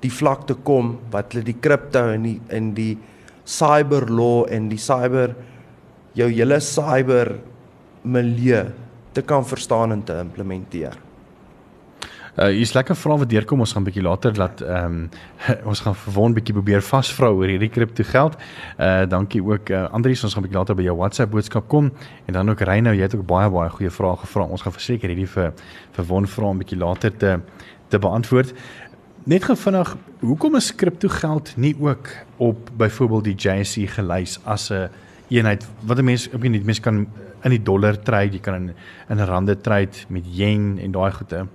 die 0.00 0.12
vlak 0.12 0.46
te 0.46 0.54
kom 0.54 0.98
wat 1.10 1.32
hulle 1.32 1.44
die 1.44 1.60
kripto 1.60 2.12
en 2.12 2.22
die 2.22 2.40
in 2.48 2.74
die 2.74 2.98
cyber 3.44 4.08
law 4.10 4.46
en 4.50 4.68
die 4.68 4.78
cyber 4.78 5.34
jou 6.14 6.28
hele 6.30 6.60
cyber 6.60 7.36
milieu 8.02 8.72
te 9.12 9.22
kan 9.22 9.44
verstaan 9.44 9.92
en 9.92 10.02
te 10.04 10.18
implementeer. 10.18 11.05
Uh 12.36 12.50
hier's 12.52 12.74
lekker 12.76 12.96
vrae 13.00 13.16
wat 13.22 13.30
deurkom. 13.32 13.62
Ons 13.64 13.72
gaan 13.72 13.82
'n 13.82 13.88
bietjie 13.88 14.02
later 14.02 14.36
laat 14.36 14.60
ehm 14.60 14.84
um, 14.84 15.10
ons 15.70 15.80
gaan 15.80 15.94
verwon 15.94 16.34
bietjie 16.36 16.52
probeer 16.52 16.82
vasvra 16.84 17.30
oor 17.32 17.48
hierdie 17.48 17.70
kripto 17.72 18.04
geld. 18.04 18.36
Uh 18.78 19.06
dankie 19.08 19.40
ook 19.42 19.70
uh, 19.70 19.88
Andrius, 19.90 20.24
ons 20.24 20.34
gaan 20.34 20.42
'n 20.42 20.46
bietjie 20.46 20.58
later 20.58 20.74
by 20.74 20.82
jou 20.82 20.96
WhatsApp 20.96 21.32
boodskap 21.32 21.68
kom 21.68 21.92
en 22.26 22.32
dan 22.32 22.50
ook 22.50 22.60
Reynou, 22.60 22.94
jy 22.94 23.02
het 23.02 23.14
ook 23.14 23.26
baie 23.26 23.50
baie 23.50 23.70
goeie 23.70 23.90
vrae 23.90 24.16
gevra. 24.16 24.42
Ons 24.42 24.62
gaan 24.62 24.72
verseker 24.72 25.08
hierdie 25.08 25.26
vir 25.26 25.52
verwon 25.92 26.26
vra 26.26 26.50
'n 26.52 26.58
bietjie 26.58 26.78
later 26.78 27.16
te 27.16 27.40
te 27.88 27.98
beantwoord. 27.98 28.52
Net 29.24 29.44
gevinnig, 29.44 29.96
hoekom 30.20 30.56
is 30.56 30.74
kripto 30.74 31.08
geld 31.08 31.56
nie 31.56 31.76
ook 31.80 32.08
op 32.36 32.70
byvoorbeeld 32.76 33.24
die 33.24 33.34
JSE 33.34 33.86
gelys 33.86 34.40
as 34.44 34.70
'n 34.70 34.90
eenheid 35.28 35.66
wat 35.86 35.98
'n 35.98 36.04
mens 36.04 36.28
op 36.32 36.42
nie 36.42 36.60
mense 36.64 36.82
kan 36.82 37.06
in 37.44 37.50
die 37.50 37.62
dollar 37.62 37.96
trade, 38.02 38.32
jy 38.32 38.40
kan 38.40 38.54
in 38.54 38.74
in 39.08 39.24
rande 39.24 39.60
trade 39.60 40.04
met 40.08 40.24
yen 40.26 40.78
en 40.78 40.92
daai 40.92 41.12
goede 41.12 41.46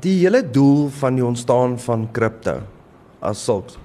die 0.00 0.18
hele 0.20 0.42
doel 0.50 0.88
van 0.88 1.14
die 1.14 1.24
ontstaan 1.24 1.78
van 1.80 2.08
kripto 2.12 2.60
as 3.20 3.44
sulks 3.44 3.78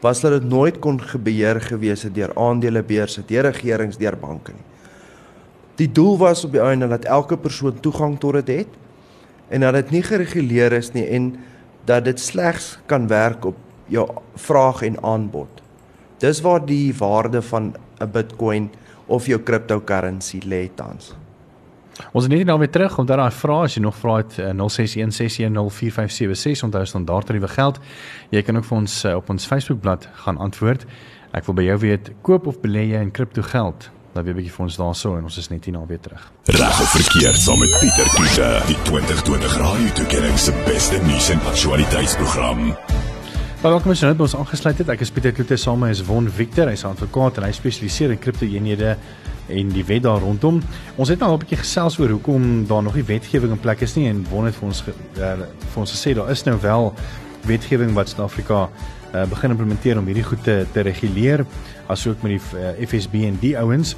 was 0.00 0.20
dat 0.20 0.36
dit 0.36 0.48
nooit 0.48 0.78
kon 0.78 0.98
gebeheer 1.00 1.60
gewees 1.60 2.04
het 2.06 2.14
deur 2.14 2.32
aandelebeurse, 2.36 3.24
deur 3.26 3.48
regerings, 3.48 3.96
deur 3.98 4.16
banke 4.20 4.52
nie. 4.52 4.64
Die 5.80 5.88
doel 5.92 6.16
was 6.20 6.44
op 6.44 6.52
die 6.52 6.62
einde 6.62 6.88
dat 6.88 7.04
elke 7.04 7.36
persoon 7.36 7.80
toegang 7.80 8.18
tot 8.20 8.38
dit 8.40 8.52
het 8.60 8.76
en 9.48 9.64
dat 9.64 9.76
dit 9.80 9.90
nie 9.98 10.02
gereguleer 10.02 10.72
is 10.72 10.92
nie 10.94 11.04
en 11.16 11.34
dat 11.88 12.04
dit 12.04 12.20
slegs 12.20 12.76
kan 12.86 13.08
werk 13.08 13.44
op 13.44 13.58
jou 13.92 14.06
vraag 14.34 14.82
en 14.82 14.96
aanbod. 15.04 15.62
Dis 16.22 16.40
waar 16.40 16.64
die 16.64 16.94
waarde 16.96 17.42
van 17.42 17.74
'n 18.00 18.10
Bitcoin 18.12 18.70
of 19.06 19.26
jou 19.26 19.42
cryptocurrency 19.42 20.40
lê 20.44 20.68
tans. 20.74 21.14
Ons 22.12 22.24
is 22.24 22.30
net 22.30 22.46
nou 22.46 22.58
weer 22.58 22.70
terug 22.70 22.98
om 22.98 23.06
daai 23.06 23.30
vrae 23.30 23.64
as 23.64 23.74
jy 23.76 23.82
nog 23.84 23.96
vra 23.96 24.16
het 24.20 24.32
0616104576 24.38 24.40
onthou 26.68 26.84
standaard 26.86 27.26
tariewe 27.26 27.48
geld. 27.48 27.76
Jy 28.30 28.42
kan 28.42 28.56
ook 28.56 28.64
vir 28.68 28.78
ons 28.78 29.04
uh, 29.04 29.14
op 29.16 29.30
ons 29.30 29.46
Facebookblad 29.46 30.08
gaan 30.24 30.38
antwoord. 30.38 30.86
Ek 31.36 31.44
wil 31.48 31.54
by 31.58 31.64
jou 31.66 31.78
weet 31.78 32.04
koop 32.26 32.46
of 32.46 32.60
belê 32.62 32.82
jy 32.92 33.00
in 33.02 33.10
kripto 33.10 33.42
geld? 33.42 33.90
Dan 34.16 34.24
weer 34.24 34.34
'n 34.34 34.36
bietjie 34.36 34.52
vir 34.52 34.64
ons 34.64 34.76
daarso 34.76 35.16
en 35.16 35.24
ons 35.24 35.38
is 35.38 35.48
net 35.50 35.64
hier 35.64 35.74
nou 35.74 35.86
weer 35.86 36.00
terug. 36.00 36.32
Reg 36.44 36.80
of 36.80 36.90
verkeerd 36.90 37.36
saam 37.36 37.58
met 37.58 37.76
Pieter 37.80 38.08
Kiese, 38.16 38.62
die 38.66 38.82
2020 38.82 39.56
Radio 39.58 39.88
Tuigering 39.92 40.38
se 40.38 40.52
beste 40.64 40.98
nuus 41.04 41.28
en 41.30 41.40
aktualiteitsprogram. 41.40 42.76
Welkom 43.62 43.90
as 43.90 44.00
jy 44.00 44.08
net 44.08 44.20
ons 44.20 44.36
aangesluit 44.36 44.78
het. 44.78 44.88
Ek 44.88 45.00
is 45.00 45.10
Pieter 45.10 45.32
Kloete 45.32 45.56
saam 45.56 45.78
met 45.78 46.06
Won 46.06 46.30
Victor. 46.30 46.68
Hy's 46.68 46.84
'n 46.84 46.88
advokaat 46.88 47.36
en 47.36 47.44
hy 47.44 47.52
spesialiseer 47.52 48.10
in 48.10 48.18
kripto-eenhede 48.18 48.96
en 49.48 49.68
die 49.68 49.84
wet 49.84 50.02
daar 50.02 50.20
rondom. 50.20 50.62
Ons 50.96 51.08
het 51.08 51.18
nou 51.18 51.30
al 51.30 51.36
'n 51.36 51.44
bietjie 51.44 51.58
gesels 51.58 51.98
oor 51.98 52.08
hoekom 52.08 52.66
daar 52.66 52.82
nog 52.82 52.94
nie 52.94 53.04
wetgewing 53.04 53.52
in 53.52 53.60
plek 53.60 53.80
is 53.80 53.94
nie 53.94 54.08
en 54.08 54.26
Won 54.30 54.44
het 54.44 54.54
vir 54.54 54.66
ons 54.66 54.84
uh, 55.18 55.32
vir 55.72 55.80
ons 55.80 55.92
gesê 55.92 56.14
daar 56.14 56.30
is 56.30 56.44
nou 56.44 56.58
wel 56.60 56.94
wetgewing 57.46 57.92
wat 57.94 58.08
Suid-Afrika 58.08 58.68
uh, 59.14 59.24
begin 59.24 59.50
implementeer 59.50 59.98
om 59.98 60.06
hierdie 60.06 60.24
goed 60.24 60.42
te, 60.42 60.66
te 60.72 60.80
reguleer 60.80 61.44
asook 61.86 62.22
met 62.22 62.36
die 62.36 62.58
uh, 62.58 62.68
eh, 62.68 62.88
FSB 62.88 63.14
en 63.14 63.38
die 63.40 63.58
ouens. 63.58 63.96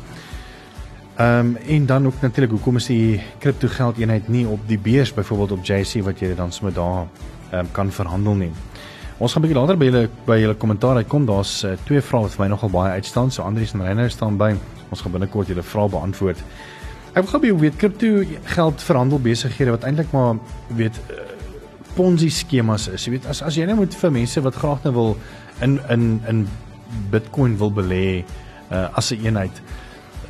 Ehm 1.19 1.39
um, 1.39 1.57
en 1.57 1.87
dan 1.87 2.07
ook 2.07 2.21
natuurlik 2.21 2.51
hoekom 2.51 2.77
is 2.77 2.87
die 2.87 3.21
kripto 3.39 3.69
geld 3.69 3.99
eenheid 3.99 4.29
nie 4.29 4.47
op 4.47 4.61
die 4.67 4.79
beurs 4.79 5.15
byvoorbeeld 5.15 5.53
op 5.53 5.65
JSE 5.65 6.03
wat 6.03 6.21
jy 6.21 6.35
dan 6.35 6.53
sommer 6.53 6.75
daar 6.75 7.07
um, 7.53 7.71
kan 7.73 7.91
verhandel 7.91 8.35
nie. 8.35 8.53
Ons 9.19 9.33
gaan 9.33 9.43
'n 9.43 9.47
bietjie 9.47 9.61
later 9.61 9.77
by 9.77 9.85
julle 9.85 10.09
by 10.27 10.39
julle 10.39 10.55
kommentaar 10.55 10.97
uitkom. 10.97 11.27
Daar's 11.27 11.65
uh, 11.65 11.73
twee 11.85 12.01
vrae 12.01 12.23
wat 12.23 12.31
vir 12.31 12.45
my 12.45 12.49
nogal 12.49 12.71
baie 12.71 12.93
uitstaan. 12.93 13.31
So 13.31 13.43
Andrius 13.43 13.73
en 13.73 13.83
Reiner 13.83 14.11
staan 14.11 14.37
by. 14.37 14.55
Ons 14.91 15.01
gaan 15.05 15.13
binnekort 15.13 15.49
julle 15.51 15.63
vrae 15.63 15.89
beantwoord. 15.89 16.45
Ek 17.15 17.25
wil 17.25 17.31
gou 17.33 17.41
by 17.43 17.53
weet 17.63 17.77
kripto 17.81 18.23
geld 18.55 18.85
verhandel 18.85 19.21
besighede 19.25 19.75
wat 19.75 19.87
eintlik 19.89 20.13
maar 20.15 20.39
weet 20.77 21.01
uh, 21.11 21.25
Ponzi 21.97 22.29
skemas 22.31 22.87
is. 22.93 23.07
Jy 23.07 23.17
weet 23.17 23.27
as 23.27 23.43
as 23.43 23.57
jy 23.59 23.67
nou 23.67 23.81
moet 23.81 23.95
vir 23.99 24.13
mense 24.15 24.41
wat 24.45 24.59
graag 24.61 24.85
nou 24.87 24.95
wil 24.95 25.17
in 25.65 25.79
in 25.91 26.09
in 26.31 26.45
Bitcoin 27.11 27.57
wil 27.59 27.73
belê 27.75 28.25
uh, 28.71 28.89
as 28.93 29.11
'n 29.11 29.15
een 29.15 29.25
eenheid. 29.25 29.63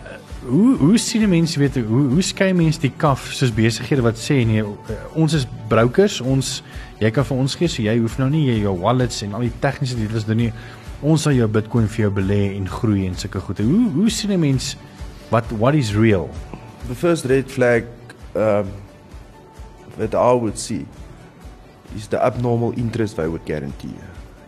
Uh, 0.07 0.16
hoe 0.49 0.77
hoe 0.77 0.99
sien 0.99 1.21
die 1.21 1.29
mense 1.29 1.59
weet 1.59 1.77
hoe 1.77 2.09
hoe 2.14 2.23
skei 2.23 2.53
mense 2.53 2.81
die 2.81 2.94
kaf 2.97 3.29
soos 3.33 3.53
besighede 3.53 4.03
wat 4.03 4.16
sê 4.16 4.47
nee 4.47 4.64
ons 5.12 5.33
is 5.35 5.47
brokers, 5.68 6.21
ons 6.21 6.62
jy 6.99 7.11
kan 7.11 7.25
vir 7.25 7.37
ons 7.37 7.55
gee 7.55 7.68
so 7.68 7.83
jy 7.83 7.99
hoef 7.99 8.18
nou 8.18 8.31
nie 8.31 8.61
jou 8.62 8.79
wallets 8.79 9.23
en 9.23 9.35
al 9.35 9.40
die 9.40 9.59
tegniese 9.61 9.97
details 9.97 10.25
doen 10.25 10.37
nie. 10.37 10.53
Ons 10.98 11.22
sal 11.22 11.37
jou 11.37 11.46
Bitcoin 11.46 11.84
vir 11.87 12.08
jou 12.08 12.11
belê 12.11 12.40
en 12.56 12.64
groei 12.66 13.04
en 13.06 13.14
sulke 13.14 13.38
goede. 13.38 13.62
Hoe 13.62 13.87
hoe 13.94 14.11
sien 14.11 14.32
'n 14.32 14.40
mens 14.40 14.76
wat 15.30 15.44
what 15.50 15.74
is 15.74 15.94
real? 15.94 16.28
The 16.88 16.94
first 16.94 17.24
red 17.24 17.46
flag 17.46 17.84
um 18.34 18.66
that 19.96 20.14
I 20.14 20.32
would 20.34 20.58
see 20.58 20.87
is 21.94 22.08
the 22.08 22.18
abnormal 22.18 22.72
interest 22.76 23.16
they 23.16 23.28
would 23.28 23.46
guarantee. 23.46 23.94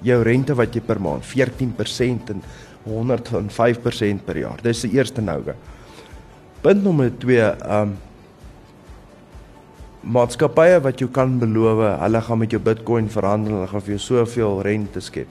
Jou 0.03 0.23
rente 0.23 0.55
wat 0.55 0.75
jy 0.75 0.81
per 0.81 1.01
maand 1.01 1.23
14% 1.23 2.31
en 2.31 2.43
105% 2.85 4.25
per 4.25 4.37
jaar. 4.37 4.59
Dis 4.63 4.81
die 4.81 4.91
eerste 4.91 5.21
nouge. 5.21 5.55
Punt 6.63 6.83
nommer 6.83 7.11
2 7.19 7.55
um 7.63 7.97
maatskappye 10.03 10.81
wat 10.81 10.99
jou 10.99 11.11
kan 11.11 11.39
beloof, 11.39 12.01
hulle 12.01 12.21
gaan 12.21 12.39
met 12.39 12.51
jou 12.51 12.61
Bitcoin 12.61 13.09
verhandel, 13.09 13.53
hulle 13.53 13.69
gaan 13.69 13.81
vir 13.81 13.97
jou 13.97 13.99
soveel 13.99 14.63
rente 14.63 15.01
skep. 15.01 15.29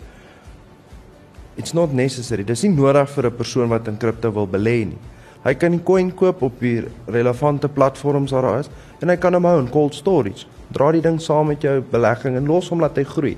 It's 1.59 1.75
not 1.75 1.91
necessary. 1.91 2.45
Dis 2.47 2.63
nie 2.63 2.71
nodig 2.71 3.09
vir 3.11 3.25
'n 3.27 3.35
persoon 3.35 3.69
wat 3.69 3.87
in 3.87 3.97
kripto 3.97 4.31
wil 4.31 4.47
belê 4.47 4.85
nie. 4.87 4.97
Hy 5.43 5.53
kan 5.55 5.71
die 5.71 5.83
coin 5.83 6.11
koop 6.11 6.41
op 6.41 6.59
die 6.59 6.83
relevante 7.07 7.67
platforms 7.67 8.31
waar 8.31 8.41
daar 8.41 8.59
is 8.59 8.69
en 9.01 9.09
hy 9.09 9.15
kan 9.15 9.33
hom 9.33 9.45
hou 9.47 9.59
in 9.59 9.69
cold 9.69 9.95
storage. 9.95 10.45
Dra 10.71 10.91
die 10.91 11.01
ding 11.01 11.19
saam 11.19 11.47
met 11.47 11.61
jou 11.61 11.81
belegging 11.91 12.35
en 12.35 12.47
los 12.47 12.69
hom 12.69 12.79
laat 12.79 12.97
hy 12.97 13.03
groei. 13.03 13.37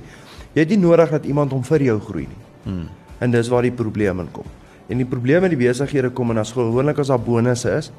Jy 0.53 0.65
het 0.65 0.69
nie 0.69 0.81
nodig 0.81 1.09
dat 1.09 1.25
iemand 1.25 1.51
hom 1.51 1.63
vir 1.63 1.81
jou 1.81 1.99
groei 1.99 2.27
nie. 2.27 2.41
Hmm. 2.63 2.89
En 3.19 3.31
dis 3.31 3.49
waar 3.49 3.61
die 3.61 3.71
probleem 3.71 4.19
in 4.19 4.31
kom. 4.31 4.45
En 4.89 4.97
die 4.97 5.05
probleme 5.05 5.41
met 5.41 5.53
die 5.53 5.67
besighede 5.67 6.09
kom 6.09 6.31
en 6.31 6.41
as 6.41 6.51
gewoonlik 6.51 6.99
as 6.99 7.07
daar 7.07 7.21
bonusse 7.21 7.69
is, 7.77 7.91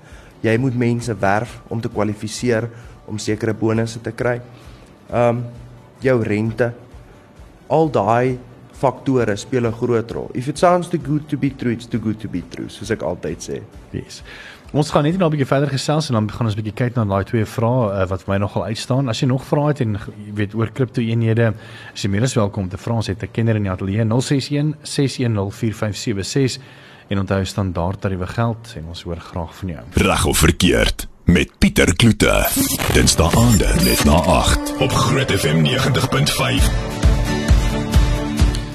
jy 0.42 0.56
moet 0.58 0.74
mense 0.76 1.14
werf 1.14 1.60
om 1.70 1.80
te 1.80 1.88
kwalifiseer 1.88 2.68
om 3.06 3.18
sekere 3.18 3.54
bonusse 3.54 4.00
te 4.02 4.12
kry. 4.12 4.40
Um 5.10 5.44
jou 6.02 6.18
rente 6.26 6.72
al 7.70 7.90
daai 7.90 8.38
faktore 8.82 9.36
speel 9.36 9.66
'n 9.66 9.72
groot 9.72 10.10
rol. 10.10 10.30
If 10.34 10.48
it 10.48 10.58
sounds 10.58 10.88
too 10.88 11.00
good 11.02 11.28
to 11.28 11.36
be 11.36 11.50
true, 11.56 11.72
it's 11.72 11.86
too 11.86 12.00
good 12.00 12.20
to 12.20 12.28
be 12.28 12.42
true, 12.48 12.68
soos 12.68 12.90
ek 12.90 13.02
altyd 13.02 13.38
sê. 13.38 13.62
Yes. 13.92 14.22
Ons 14.72 14.90
gaan 14.90 15.04
net 15.04 15.18
nou 15.18 15.28
'n 15.28 15.32
bietjie 15.34 15.46
verder 15.46 15.68
gesels 15.68 16.08
en 16.08 16.14
dan 16.14 16.30
gaan 16.30 16.46
ons 16.46 16.56
'n 16.56 16.62
bietjie 16.62 16.74
kyk 16.74 16.94
na 16.96 17.04
daai 17.04 17.24
twee 17.24 17.44
vrae 17.44 18.02
uh, 18.02 18.08
wat 18.08 18.22
vir 18.22 18.32
my 18.32 18.38
nogal 18.38 18.64
uitstaan. 18.64 19.08
As 19.08 19.20
jy 19.20 19.26
nog 19.26 19.44
vrae 19.44 19.68
het 19.68 19.80
en 19.80 19.92
jy 20.26 20.32
weet 20.34 20.54
oor 20.54 20.70
kripto 20.72 21.00
eenhede, 21.00 21.54
is 21.94 22.02
jy 22.02 22.08
meer 22.08 22.22
as 22.22 22.34
welkom 22.34 22.68
te 22.68 22.78
vra 22.78 22.94
ons 22.94 23.06
het 23.06 23.22
'n 23.22 23.28
kenner 23.32 23.56
in 23.56 23.62
die 23.64 23.70
ateljee 23.70 24.04
061 24.04 24.74
610 24.82 25.50
4576 25.52 26.62
en 27.08 27.18
onthou 27.18 27.44
standaard 27.44 28.00
tariewe 28.00 28.26
geld 28.26 28.74
en 28.76 28.84
ons 28.88 29.02
hoor 29.02 29.20
graag 29.20 29.54
van 29.54 29.68
jou. 29.68 29.84
Reg 29.92 30.24
of 30.24 30.38
verkeerd 30.38 31.06
met 31.24 31.50
Pieter 31.58 31.96
Kloete. 31.96 32.48
Dinsdae 32.92 33.30
aande 33.36 33.68
net 33.84 34.04
na 34.04 34.12
8 34.12 34.72
op 34.80 34.92
Groot 34.92 35.30
FM 35.30 35.64
90.5. 35.64 36.91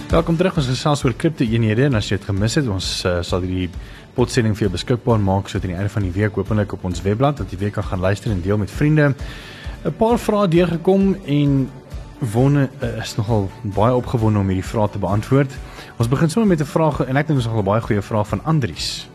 Welkom 0.08 0.38
terug 0.40 0.56
ons 0.56 0.70
gesels 0.72 1.02
oor 1.04 1.12
kripto 1.20 1.44
eenhede 1.44 1.84
en 1.84 1.98
as 2.00 2.08
jy 2.08 2.16
dit 2.16 2.26
gemis 2.30 2.54
het, 2.56 2.68
ons 2.72 2.86
uh, 3.04 3.18
sal 3.28 3.42
hierdie 3.44 3.66
potsending 4.16 4.54
vir 4.56 4.64
jou 4.64 4.70
beskikbaar 4.78 5.20
maak 5.20 5.52
so 5.52 5.60
teen 5.60 5.74
die 5.74 5.76
einde 5.76 5.92
van 5.92 6.06
die 6.08 6.14
week 6.16 6.38
openlik 6.40 6.78
op 6.78 6.86
ons 6.88 7.02
webblad 7.04 7.42
dat 7.42 7.52
jy 7.52 7.60
weer 7.66 7.74
kan 7.76 7.84
gaan 7.84 8.06
luister 8.06 8.32
en 8.32 8.40
deel 8.40 8.56
met 8.62 8.72
vriende. 8.72 9.10
'n 9.84 9.94
Paar 10.00 10.16
vrae 10.16 10.48
deurgekom 10.48 11.12
en 11.28 11.60
wonne 12.24 12.70
uh, 12.80 12.94
is 13.04 13.18
nogal 13.20 13.50
baie 13.76 14.00
opgewonde 14.00 14.40
om 14.40 14.48
hierdie 14.48 14.70
vrae 14.70 14.88
te 14.96 15.04
beantwoord. 15.04 15.52
Ons 16.00 16.08
begin 16.08 16.32
sommer 16.32 16.56
met 16.56 16.64
'n 16.64 16.72
vraag 16.72 17.04
en 17.04 17.18
ek 17.18 17.28
dink 17.28 17.44
ons 17.44 17.52
het 17.52 17.60
'n 17.60 17.68
baie 17.68 17.82
goeie 17.82 18.02
vraag 18.02 18.28
van 18.28 18.44
Andries. 18.46 19.10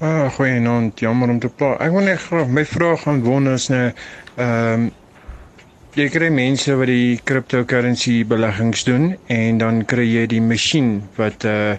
Ah, 0.00 0.32
goeie 0.32 0.56
aand. 0.68 0.98
Jammer 0.98 1.28
om 1.28 1.38
te 1.38 1.48
pla. 1.48 1.76
Ek 1.76 1.92
wil 1.92 2.00
net 2.00 2.18
graag 2.18 2.48
my 2.48 2.64
vraag 2.64 3.06
aan 3.06 3.22
wonne 3.22 3.52
is 3.52 3.68
nou 3.68 3.92
ehm 4.36 4.88
jy 5.96 6.10
kry 6.12 6.26
mense 6.28 6.74
wat 6.76 6.90
die 6.90 7.16
cryptocurrency 7.24 8.18
beleggings 8.28 8.82
doen 8.84 9.14
en 9.32 9.60
dan 9.62 9.78
kry 9.88 10.04
jy 10.04 10.26
die 10.28 10.42
masjien 10.44 10.98
wat 11.16 11.46
uh 11.48 11.78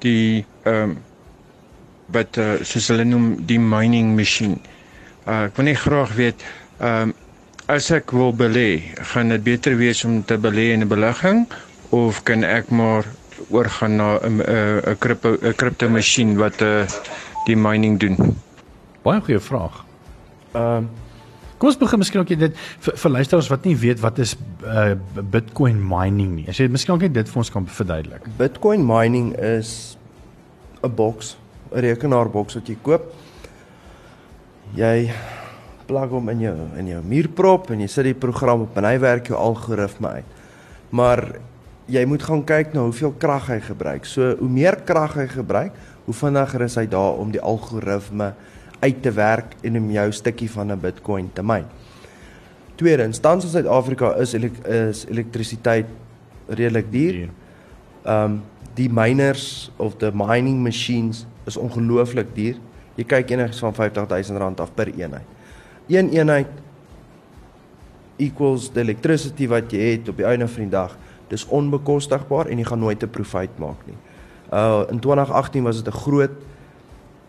die 0.00 0.46
ehm 0.64 0.94
um, 0.94 0.94
wat 2.10 2.38
uh, 2.40 2.54
soos 2.66 2.88
hulle 2.90 3.04
noem 3.04 3.26
die 3.46 3.58
mining 3.60 4.14
machine. 4.16 4.56
Uh, 5.28 5.44
ek 5.50 5.58
wil 5.60 5.68
net 5.68 5.82
graag 5.82 6.14
weet 6.16 6.46
ehm 6.78 7.10
um, 7.10 7.12
as 7.70 7.90
ek 7.94 8.10
wil 8.16 8.32
belê, 8.34 8.80
gaan 9.12 9.28
dit 9.30 9.44
beter 9.46 9.76
wees 9.78 10.00
om 10.08 10.16
te 10.24 10.40
belê 10.40 10.72
in 10.72 10.82
'n 10.82 10.88
belegging 10.88 11.44
of 11.94 12.24
kan 12.24 12.42
ek 12.42 12.72
maar 12.72 13.04
oorgaan 13.50 13.96
na 14.00 14.08
'n 14.24 14.40
'n 14.40 14.96
crypto 14.98 15.36
'n 15.36 15.54
crypto 15.54 15.88
masjien 15.88 16.34
wat 16.40 16.62
uh, 16.62 16.88
die 17.44 17.56
mining 17.56 18.00
doen? 18.00 18.16
Baie 19.04 19.20
goeie 19.20 19.40
vraag. 19.40 19.84
Ehm 20.56 20.88
um, 20.88 21.09
Kom 21.60 21.68
ons 21.68 21.76
begin 21.76 22.00
miskien 22.00 22.22
ook 22.22 22.30
dit 22.40 22.54
vir, 22.56 22.94
vir 23.02 23.12
luisteraars 23.18 23.48
wat 23.52 23.66
nie 23.68 23.74
weet 23.76 23.98
wat 24.00 24.18
is 24.24 24.30
uh, 24.64 24.94
Bitcoin 25.20 25.76
mining 25.84 26.30
nie. 26.38 26.46
As 26.48 26.56
jy 26.56 26.70
miskien 26.72 26.94
ook 26.94 27.04
net 27.04 27.18
dit 27.18 27.28
vir 27.28 27.40
ons 27.42 27.50
kan 27.52 27.66
verduidelik. 27.68 28.30
Bitcoin 28.38 28.86
mining 28.88 29.34
is 29.36 29.98
'n 30.80 30.88
boks, 30.88 31.36
'n 31.68 31.84
rekenaarboks 31.84 32.56
wat 32.56 32.68
jy 32.68 32.76
koop. 32.80 33.12
Jy 34.72 35.12
plug 35.86 36.10
hom 36.10 36.28
in 36.32 36.40
jou 36.40 36.56
in 36.80 36.86
jou 36.86 37.02
muurprop 37.04 37.70
en 37.70 37.80
jy 37.80 37.88
sit 37.88 38.04
die 38.04 38.14
program 38.14 38.62
op 38.64 38.76
en 38.76 38.84
hy 38.84 38.96
werk 38.98 39.28
jou 39.28 39.36
algoritme 39.36 40.08
uit. 40.08 40.24
Maar 40.90 41.40
jy 41.86 42.06
moet 42.06 42.22
gaan 42.22 42.44
kyk 42.44 42.72
na 42.72 42.86
hoeveel 42.88 43.12
krag 43.18 43.50
hy 43.52 43.60
gebruik. 43.60 44.06
So 44.06 44.34
hoe 44.38 44.48
meer 44.48 44.80
krag 44.86 45.14
hy 45.14 45.26
gebruik, 45.26 45.76
hoe 46.06 46.14
vinniger 46.14 46.62
is 46.62 46.78
hy 46.80 46.86
daar 46.86 47.20
om 47.20 47.30
die 47.30 47.42
algoritme 47.42 48.34
uit 48.80 49.02
te 49.02 49.12
werk 49.12 49.54
en 49.62 49.76
om 49.76 49.90
jou 49.90 50.12
stukkie 50.12 50.50
van 50.50 50.72
'n 50.72 50.80
Bitcoin 50.80 51.30
te 51.32 51.42
myn. 51.42 51.64
Tweede 52.74 53.02
instansie 53.02 53.48
in 53.48 53.52
Suid-Afrika 53.52 54.14
is 54.16 54.32
elek 54.32 54.58
is 54.66 55.04
elektrisiteit 55.08 55.86
redelik 56.48 56.92
duur. 56.92 57.28
Ehm 58.04 58.24
um, 58.24 58.42
die 58.74 58.88
miners 58.88 59.70
of 59.76 59.96
the 59.96 60.10
mining 60.14 60.62
machines 60.62 61.26
is 61.44 61.56
ongelooflik 61.56 62.34
duur. 62.34 62.56
Jy 62.94 63.04
kyk 63.04 63.30
enigiets 63.30 63.58
van 63.58 63.74
R50000 63.74 64.60
af 64.60 64.74
per 64.74 64.88
eenheid. 64.94 65.26
Een 65.88 66.10
eenheid 66.10 66.48
equals 68.16 68.70
the 68.72 68.80
electricity 68.80 69.48
wat 69.48 69.72
jy 69.72 69.94
het 69.94 70.08
op 70.08 70.20
die 70.20 70.26
einde 70.28 70.48
van 70.48 70.62
die 70.62 70.72
dag. 70.72 70.96
Dis 71.28 71.46
onbekostigbaar 71.46 72.50
en 72.50 72.58
jy 72.58 72.64
gaan 72.64 72.78
nooit 72.78 73.02
'n 73.02 73.10
profit 73.10 73.58
maak 73.58 73.86
nie. 73.86 73.96
Uh 74.52 74.82
in 74.90 75.00
2018 75.00 75.62
was 75.62 75.82
dit 75.82 75.94
'n 75.94 75.96
groot 75.96 76.30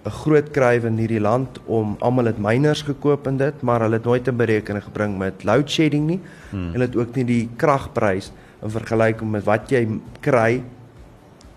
'n 0.06 0.10
groot 0.10 0.52
krywe 0.52 0.88
in 0.88 0.98
hierdie 0.98 1.22
land 1.22 1.60
om 1.66 1.96
almal 2.00 2.26
het 2.26 2.38
miners 2.38 2.82
gekoop 2.82 3.28
in 3.28 3.38
dit, 3.38 3.62
maar 3.62 3.82
hulle 3.82 3.94
het 4.00 4.04
nooit 4.06 4.28
in 4.28 4.38
berekening 4.38 4.84
gebring 4.84 5.18
met 5.18 5.44
load 5.44 5.70
shedding 5.70 6.08
nie. 6.08 6.20
Hmm. 6.50 6.72
Hulle 6.72 6.86
het 6.86 6.96
ook 6.96 7.16
nie 7.16 7.26
die 7.26 7.50
kragprys 7.56 8.32
in 8.64 8.70
vergelyking 8.70 9.32
met 9.32 9.44
wat 9.44 9.70
jy 9.70 9.88
kry 10.20 10.64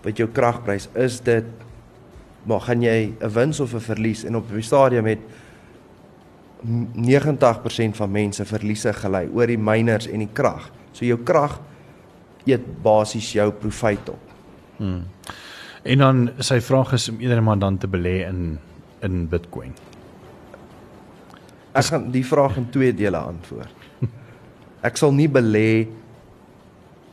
wat 0.03 0.17
jou 0.17 0.29
kragprys 0.29 0.89
is 0.93 1.19
dit 1.19 1.45
maar 2.45 2.61
gaan 2.61 2.81
jy 2.81 3.13
'n 3.19 3.29
wins 3.29 3.59
of 3.59 3.73
'n 3.73 3.79
verlies 3.79 4.23
en 4.23 4.35
op 4.35 4.51
die 4.51 4.61
stadium 4.61 5.05
het 5.05 5.19
90% 6.93 7.95
van 7.95 8.11
mense 8.11 8.45
verliese 8.45 8.93
gely 8.93 9.27
oor 9.33 9.47
die 9.47 9.57
miners 9.57 10.07
en 10.07 10.19
die 10.19 10.29
krag. 10.33 10.71
So 10.91 11.05
jou 11.05 11.19
krag 11.23 11.59
eet 12.45 12.81
basies 12.81 13.31
jou 13.31 13.51
profit 13.51 14.09
op. 14.09 14.19
Hmm. 14.77 15.03
En 15.85 16.01
dan 16.01 16.29
sy 16.41 16.57
vraag 16.65 16.95
is 16.97 17.09
om 17.11 17.19
eerder 17.21 17.43
maar 17.45 17.59
dan 17.61 17.77
te 17.77 17.87
belê 17.87 18.23
in 18.25 18.57
in 19.05 19.27
Bitcoin. 19.29 19.75
Ek 21.77 21.91
gaan 21.91 22.07
die 22.09 22.25
vraag 22.25 22.55
in 22.57 22.65
twee 22.73 22.93
dele 22.93 23.19
antwoord. 23.21 23.83
Ek 24.87 24.97
sal 24.97 25.13
nie 25.13 25.29
belê 25.29 25.85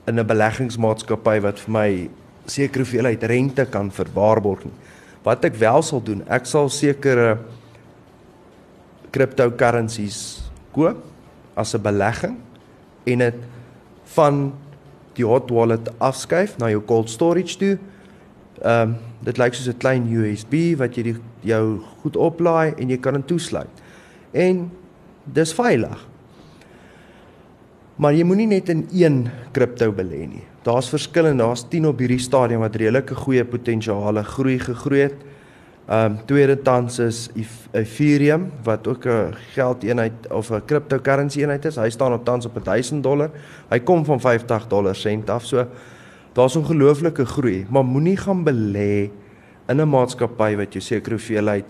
in 0.09 0.17
'n 0.17 0.27
beleggingsmaatskappy 0.27 1.37
wat 1.45 1.61
vir 1.61 1.73
my 1.73 1.89
sekere 2.47 2.87
hoeveelheid 2.87 3.23
rente 3.29 3.67
kan 3.69 3.93
verwaarborg 3.93 4.65
nie. 4.65 4.79
Wat 5.23 5.45
ek 5.45 5.55
wel 5.55 5.83
sal 5.83 6.03
doen, 6.03 6.25
ek 6.27 6.47
sal 6.47 6.69
sekere 6.69 7.39
cryptocurrencies 9.13 10.49
koop 10.73 11.05
as 11.55 11.75
'n 11.75 11.83
belegging 11.83 12.37
en 13.05 13.19
dit 13.19 13.39
van 14.17 14.53
die 15.15 15.27
hot 15.27 15.51
wallet 15.51 15.93
afskuif 16.01 16.59
na 16.59 16.71
jou 16.71 16.81
cold 16.81 17.11
storage 17.11 17.59
toe 17.59 17.79
Ehm 18.63 18.89
um, 18.89 18.95
dit 19.23 19.39
lyk 19.39 19.55
soos 19.55 19.69
'n 19.69 19.79
klein 19.79 20.07
USB 20.07 20.75
wat 20.79 20.97
jy 20.97 21.03
die, 21.03 21.17
jou 21.47 21.81
goed 22.03 22.17
oplaai 22.17 22.75
en 22.79 22.91
jy 22.91 22.99
kan 22.99 23.15
dit 23.15 23.27
toesluit. 23.27 23.83
En 24.33 24.71
dis 25.25 25.55
veilig. 25.55 26.09
Maar 27.97 28.13
jy 28.13 28.25
moenie 28.25 28.47
net 28.47 28.69
in 28.69 28.89
een 28.91 29.29
kripto 29.53 29.93
belê 29.93 30.27
nie. 30.27 30.45
Daar's 30.63 30.89
verskillende, 30.89 31.43
daar's 31.43 31.65
10 31.69 31.87
op 31.87 31.99
hierdie 31.99 32.19
stadium 32.19 32.61
wat 32.61 32.77
redelike 32.77 33.15
goeie 33.15 33.45
potensiale 33.45 34.23
groei 34.25 34.59
gegroei 34.59 35.01
het. 35.01 35.19
Ehm 35.89 36.13
um, 36.13 36.19
tweede 36.27 36.63
tans 36.63 36.99
is 36.99 37.31
Ethereum 37.73 38.53
wat 38.63 38.87
ook 38.87 39.07
'n 39.07 39.35
geldeenheid 39.55 40.31
of 40.31 40.51
'n 40.51 40.63
cryptocurrency 40.67 41.41
eenheid 41.41 41.65
is. 41.65 41.77
Hy 41.77 41.91
staan 41.91 42.13
op 42.13 42.25
tans 42.25 42.47
op 42.47 42.65
1000 42.65 43.03
dollar. 43.03 43.31
Hy 43.71 43.79
kom 43.81 44.05
van 44.05 44.21
50 44.21 44.67
dollar 44.67 44.95
sent 44.95 45.31
af. 45.31 45.45
So 45.45 45.67
daar's 46.35 46.57
ongelooflike 46.57 47.25
groei, 47.27 47.67
maar 47.71 47.85
moenie 47.85 48.17
gaan 48.17 48.45
belê 48.45 49.11
in 49.69 49.81
'n 49.81 49.89
maatskappy 49.89 50.57
wat 50.57 50.73
jou 50.73 50.81
sekere 50.81 51.15
hoeveelheid 51.15 51.65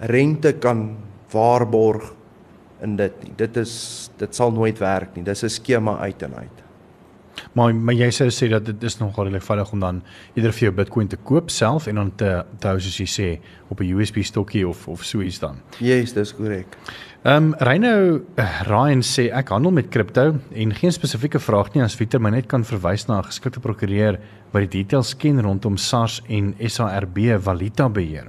rente 0.00 0.52
kan 0.52 0.96
waarborg 1.32 2.14
in 2.82 2.96
dit 2.96 3.22
nie. 3.24 3.32
Dit 3.36 3.56
is 3.56 4.10
dit 4.18 4.34
sal 4.34 4.52
nooit 4.52 4.78
werk 4.78 5.14
nie. 5.14 5.24
Dis 5.24 5.44
'n 5.44 5.48
skema 5.48 5.98
uit 5.98 6.22
en 6.22 6.34
uit. 6.34 6.67
Maar 7.58 7.74
maar 7.74 7.96
jy 7.98 8.08
sê 8.14 8.28
sê 8.30 8.46
dat 8.52 8.66
dit 8.68 8.84
is 8.86 9.00
nogal 9.00 9.26
redelik 9.26 9.42
veilig 9.42 9.72
om 9.74 9.80
dan 9.82 10.00
eerder 10.36 10.54
vir 10.54 10.68
jou 10.68 10.74
Bitcoin 10.76 11.08
te 11.10 11.18
koop 11.30 11.50
self 11.50 11.88
en 11.90 11.98
dan 11.98 12.14
te 12.14 12.30
te 12.62 12.70
hou 12.70 12.78
soos 12.78 12.98
jy 13.02 13.08
sê 13.10 13.28
op 13.68 13.80
'n 13.80 13.90
USB 13.98 14.22
stokkie 14.22 14.68
of 14.68 14.86
of 14.88 15.04
so 15.04 15.20
iets 15.20 15.38
dan. 15.38 15.58
Ja, 15.78 15.94
yes, 15.94 16.12
dis 16.12 16.34
korrek. 16.34 16.76
Ehm 17.24 17.36
um, 17.36 17.54
Reyno 17.58 18.20
uh, 18.38 18.62
Ryan 18.62 19.02
sê 19.02 19.26
ek 19.34 19.48
handel 19.48 19.72
met 19.72 19.88
kripto 19.90 20.36
en 20.54 20.74
geen 20.74 20.92
spesifieke 20.92 21.38
vraag 21.38 21.74
nie 21.74 21.82
as 21.82 21.96
Victor 21.96 22.20
my 22.20 22.30
net 22.30 22.46
kan 22.46 22.64
verwys 22.64 23.08
na 23.08 23.18
'n 23.18 23.24
geskikte 23.24 23.60
prokureur 23.60 24.20
wat 24.52 24.70
die 24.70 24.82
details 24.82 25.16
ken 25.16 25.42
rondom 25.42 25.76
SARS 25.76 26.22
en 26.28 26.54
SARB 26.58 27.18
valuta 27.42 27.88
beheer. 27.88 28.28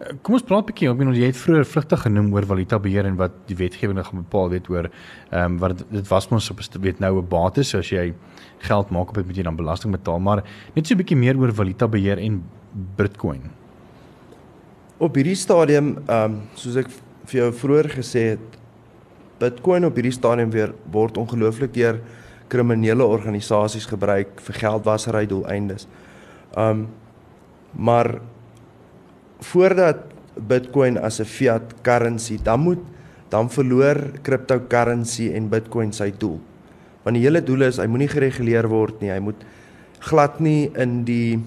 Uh, 0.00 0.12
kom 0.22 0.34
ons 0.34 0.42
praat 0.42 0.64
'n 0.64 0.66
bietjie, 0.66 0.90
ek 0.90 0.98
bedoel 0.98 1.14
jy 1.14 1.26
het 1.26 1.36
vroeër 1.36 1.64
vlugtig 1.64 2.02
genoem 2.02 2.32
oor 2.34 2.46
valuta 2.46 2.78
beheer 2.78 3.06
en 3.06 3.16
wat 3.16 3.32
die 3.46 3.56
wetgewing 3.56 4.04
gaan 4.04 4.24
bepaal 4.28 4.50
weet 4.50 4.68
oor 4.68 4.90
ehm 5.30 5.44
um, 5.44 5.58
wat 5.58 5.84
dit 5.90 6.08
was 6.08 6.28
mos 6.28 6.50
op 6.50 6.60
weet 6.80 7.00
nou 7.00 7.18
'n 7.18 7.28
bates 7.28 7.68
so 7.70 7.78
as 7.78 7.88
jy 7.88 8.12
geld 8.66 8.90
maak 8.94 9.12
op 9.12 9.20
dit 9.20 9.26
moet 9.26 9.38
jy 9.38 9.46
dan 9.46 9.56
belasting 9.58 9.94
betaal, 9.94 10.20
maar 10.20 10.42
net 10.74 10.86
so 10.86 10.94
'n 10.94 10.98
bietjie 10.98 11.16
meer 11.16 11.38
oor 11.38 11.52
valuta 11.52 11.88
beheer 11.88 12.18
en 12.18 12.42
Bitcoin. 12.96 13.50
Op 14.98 15.14
hierdie 15.14 15.36
stadium 15.36 15.98
ehm 16.06 16.24
um, 16.24 16.40
soos 16.54 16.76
ek 16.76 16.88
vir 17.26 17.40
jou 17.40 17.52
vroeër 17.52 17.88
gesê 17.90 18.22
het, 18.36 18.46
Bitcoin 19.38 19.84
op 19.84 19.94
hierdie 19.94 20.14
stadium 20.14 20.50
weer 20.50 20.72
word 20.92 21.18
ongelooflik 21.20 21.74
deur 21.74 22.00
kriminele 22.48 23.04
organisasies 23.04 23.86
gebruik 23.90 24.40
vir 24.40 24.54
geldwasery 24.54 25.26
doeleindes. 25.26 25.88
Um 26.56 26.88
maar 27.76 28.20
voordat 29.44 29.96
Bitcoin 30.48 30.96
as 30.98 31.20
'n 31.20 31.24
fiat 31.24 31.82
currency, 31.82 32.38
dan 32.42 32.60
moet 32.60 32.80
dan 33.28 33.50
verloor 33.50 33.96
cryptocurrency 34.22 35.32
en 35.34 35.48
Bitcoin 35.48 35.92
sy 35.92 36.12
doel. 36.18 36.40
Want 37.06 37.14
die 37.14 37.22
hele 37.22 37.38
doel 37.46 37.68
is 37.68 37.78
hy 37.78 37.86
moenie 37.86 38.10
gereguleer 38.10 38.66
word 38.66 38.98
nie. 38.98 39.12
Hy 39.14 39.20
moet 39.22 39.44
glad 40.08 40.40
nie 40.42 40.66
in 40.74 41.04
die 41.06 41.38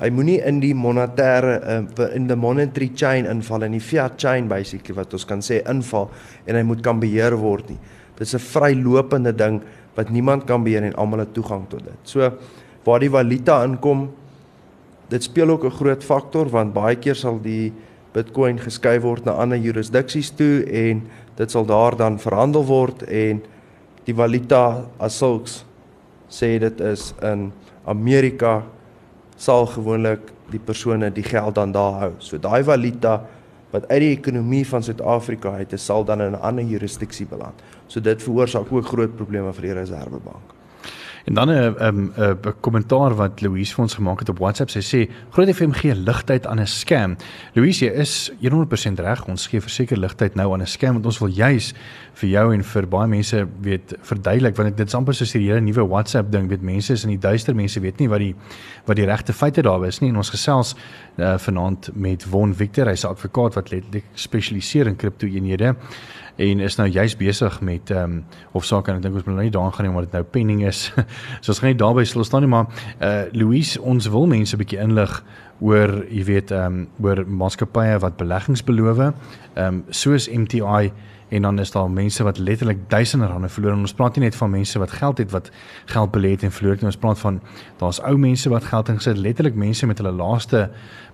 hy 0.00 0.08
moenie 0.10 0.40
in 0.42 0.58
die 0.58 0.72
monetêre 0.74 1.52
uh, 1.62 2.08
in 2.16 2.26
the 2.26 2.34
monetary 2.34 2.90
chain 2.98 3.28
inval 3.30 3.62
in 3.62 3.76
die 3.76 3.82
fiat 3.82 4.18
chain 4.18 4.48
basically 4.50 4.96
wat 4.98 5.14
ons 5.14 5.26
kan 5.28 5.44
sê 5.46 5.60
inval 5.70 6.08
en 6.50 6.58
hy 6.58 6.64
moet 6.66 6.82
kan 6.82 6.98
beheer 6.98 7.38
word 7.38 7.70
nie. 7.70 7.78
Dit 8.18 8.26
is 8.26 8.34
'n 8.34 8.42
vrylopende 8.42 9.32
ding 9.32 9.62
wat 9.94 10.10
niemand 10.10 10.44
kan 10.44 10.64
beheer 10.64 10.82
en 10.82 10.98
almal 10.98 11.22
het 11.22 11.32
toegang 11.32 11.68
tot 11.70 11.84
dit. 11.86 12.00
So 12.02 12.32
waar 12.84 13.00
die 13.00 13.10
valuta 13.10 13.62
inkom, 13.64 14.10
dit 15.08 15.22
speel 15.22 15.50
ook 15.50 15.64
'n 15.64 15.78
groot 15.78 16.02
faktor 16.02 16.50
want 16.50 16.74
baie 16.74 16.96
keer 16.96 17.14
sal 17.14 17.38
die 17.38 17.72
Bitcoin 18.12 18.58
geskuif 18.58 19.02
word 19.02 19.24
na 19.24 19.32
ander 19.32 19.58
jurisdiksies 19.58 20.34
toe 20.34 20.64
en 20.66 21.02
dit 21.36 21.50
sal 21.50 21.64
daar 21.64 21.96
dan 21.96 22.18
verhandel 22.18 22.64
word 22.64 23.02
en 23.02 23.42
die 24.04 24.14
valuta 24.14 24.84
as 24.98 25.18
sulks 25.18 25.62
sê 26.28 26.58
dit 26.60 26.80
is 26.80 27.12
in 27.22 27.50
Amerika 27.86 28.62
sal 29.36 29.66
gewoonlik 29.66 30.32
die 30.52 30.60
persone 30.60 31.10
die 31.14 31.24
geld 31.24 31.56
dan 31.56 31.72
daar 31.72 32.00
hou. 32.00 32.12
So 32.18 32.38
daai 32.38 32.62
valuta 32.64 33.20
wat 33.74 33.88
uit 33.90 34.00
die 34.04 34.12
ekonomie 34.14 34.62
van 34.68 34.84
Suid-Afrika 34.86 35.56
uit 35.58 35.72
is, 35.74 35.84
sal 35.84 36.04
dan 36.04 36.20
in 36.22 36.32
'n 36.32 36.40
ander 36.40 36.64
jurisdiksie 36.64 37.26
beland. 37.26 37.62
So 37.88 38.00
dit 38.00 38.22
veroorsaak 38.22 38.72
ook 38.72 38.86
groot 38.86 39.16
probleme 39.16 39.52
vir 39.52 39.62
die 39.62 39.72
Reserwebank. 39.72 40.53
En 41.24 41.34
dan 41.34 41.48
'n 41.48 41.74
'n 41.78 42.12
'n 42.16 42.54
kommentaar 42.60 43.14
wat 43.14 43.40
Louise 43.40 43.74
vir 43.74 43.82
ons 43.82 43.94
gemaak 43.94 44.18
het 44.18 44.28
op 44.28 44.38
WhatsApp. 44.38 44.70
Sy 44.70 44.80
sê 44.80 45.10
Groot 45.30 45.54
FM 45.54 45.70
gee 45.70 45.94
ligtheid 45.94 46.46
aan 46.46 46.60
'n 46.60 46.66
scam. 46.66 47.16
Louise, 47.52 47.84
jy 47.84 47.90
is 47.90 48.32
100% 48.40 48.98
reg. 48.98 49.26
Ons 49.26 49.46
gee 49.46 49.60
verseker 49.60 49.98
ligtheid 49.98 50.34
nou 50.34 50.52
aan 50.52 50.60
'n 50.60 50.66
scam 50.66 50.92
want 50.92 51.06
ons 51.06 51.18
wil 51.18 51.28
juis 51.28 51.74
vir 52.12 52.28
jou 52.28 52.54
en 52.54 52.64
vir 52.64 52.88
baie 52.88 53.08
mense 53.08 53.46
weet 53.60 53.94
verduidelik 54.00 54.56
want 54.56 54.76
dit 54.76 54.86
is 54.86 54.94
amper 54.94 55.14
soos 55.14 55.32
hierdie 55.32 55.60
nuwe 55.60 55.88
WhatsApp 55.88 56.32
ding. 56.32 56.48
Weet 56.48 56.62
mense 56.62 56.92
is 56.92 57.04
in 57.04 57.10
die 57.10 57.18
duister, 57.18 57.54
mense 57.54 57.80
weet 57.80 57.98
nie 57.98 58.08
wat 58.08 58.18
die 58.18 58.34
wat 58.84 58.96
die 58.96 59.06
regte 59.06 59.32
feite 59.32 59.62
daar 59.62 59.86
is 59.86 60.00
nie. 60.00 60.10
En 60.10 60.16
ons 60.16 60.30
gesels 60.30 60.76
uh, 61.16 61.38
vanaand 61.38 61.90
met 61.94 62.24
Won 62.30 62.54
Victor, 62.54 62.86
hy's 62.86 63.04
'n 63.04 63.08
advokaat 63.08 63.54
wat 63.54 63.70
letterlik 63.70 64.04
spesialiseer 64.14 64.86
in 64.86 64.96
kripto-eenhede 64.96 65.74
en 66.36 66.60
is 66.60 66.76
nou 66.76 66.88
juis 66.88 67.16
besig 67.16 67.60
met 67.60 67.90
ehm 67.90 68.02
um, 68.02 68.24
hofsaak 68.52 68.88
en 68.88 68.96
ek 68.96 69.02
dink 69.02 69.14
ons 69.14 69.24
moet 69.24 69.34
nou 69.34 69.46
nie 69.46 69.54
daaraan 69.54 69.72
gaan 69.72 69.86
nie 69.86 69.92
omdat 69.94 70.10
dit 70.10 70.18
nou 70.18 70.24
penning 70.36 70.64
is. 70.66 70.90
so 71.42 71.52
ons 71.52 71.58
gaan 71.62 71.70
nie 71.70 71.78
daarby 71.78 72.04
stil 72.04 72.24
staan 72.24 72.42
nie, 72.46 72.50
maar 72.50 72.66
eh 72.98 73.08
uh, 73.08 73.32
Louise, 73.32 73.80
ons 73.80 74.08
wil 74.08 74.26
mense 74.26 74.56
'n 74.56 74.58
bietjie 74.58 74.80
inlig 74.82 75.22
oor 75.60 76.04
jy 76.10 76.24
weet 76.24 76.50
ehm 76.50 76.66
um, 76.66 76.88
oor 77.02 77.24
maatskappye 77.26 77.98
wat 77.98 78.16
beleggings 78.16 78.64
beloof, 78.64 78.98
ehm 78.98 79.12
um, 79.56 79.84
soos 79.90 80.28
MTI 80.28 80.92
en 81.28 81.42
dan 81.42 81.58
is 81.58 81.70
daar 81.70 81.90
mense 81.90 82.22
wat 82.22 82.38
letterlik 82.38 82.78
duisende 82.88 83.26
rande 83.26 83.48
verloor 83.48 83.72
en 83.72 83.78
ons 83.78 83.94
praat 83.94 84.16
nie 84.16 84.24
net 84.24 84.36
van 84.36 84.50
mense 84.50 84.78
wat 84.78 84.90
geld 84.90 85.18
het 85.18 85.30
wat 85.30 85.50
geld 85.84 86.12
belê 86.14 86.34
het 86.34 86.42
en 86.42 86.52
verloor 86.52 86.76
nie 86.78 86.90
ons 86.90 87.00
praat 87.00 87.18
van 87.18 87.40
daar's 87.80 88.00
ou 88.02 88.16
mense 88.18 88.48
wat 88.52 88.64
geld 88.64 88.88
ingesit 88.92 89.18
letterlik 89.18 89.54
mense 89.54 89.86
met 89.86 89.98
hulle 89.98 90.12
laaste 90.12 90.68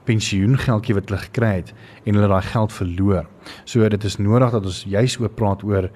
pensioengeldjie 0.08 0.96
wat 0.96 1.10
hulle 1.10 1.20
gekry 1.26 1.52
het 1.60 1.72
en 2.04 2.16
hulle 2.16 2.30
daai 2.30 2.46
geld 2.46 2.72
verloor. 2.72 3.28
So 3.64 3.88
dit 3.88 4.04
is 4.04 4.18
nodig 4.18 4.54
dat 4.54 4.64
ons 4.64 4.82
juis 4.88 5.18
oop 5.20 5.36
praat 5.36 5.62
oor 5.66 5.90
eh, 5.90 5.92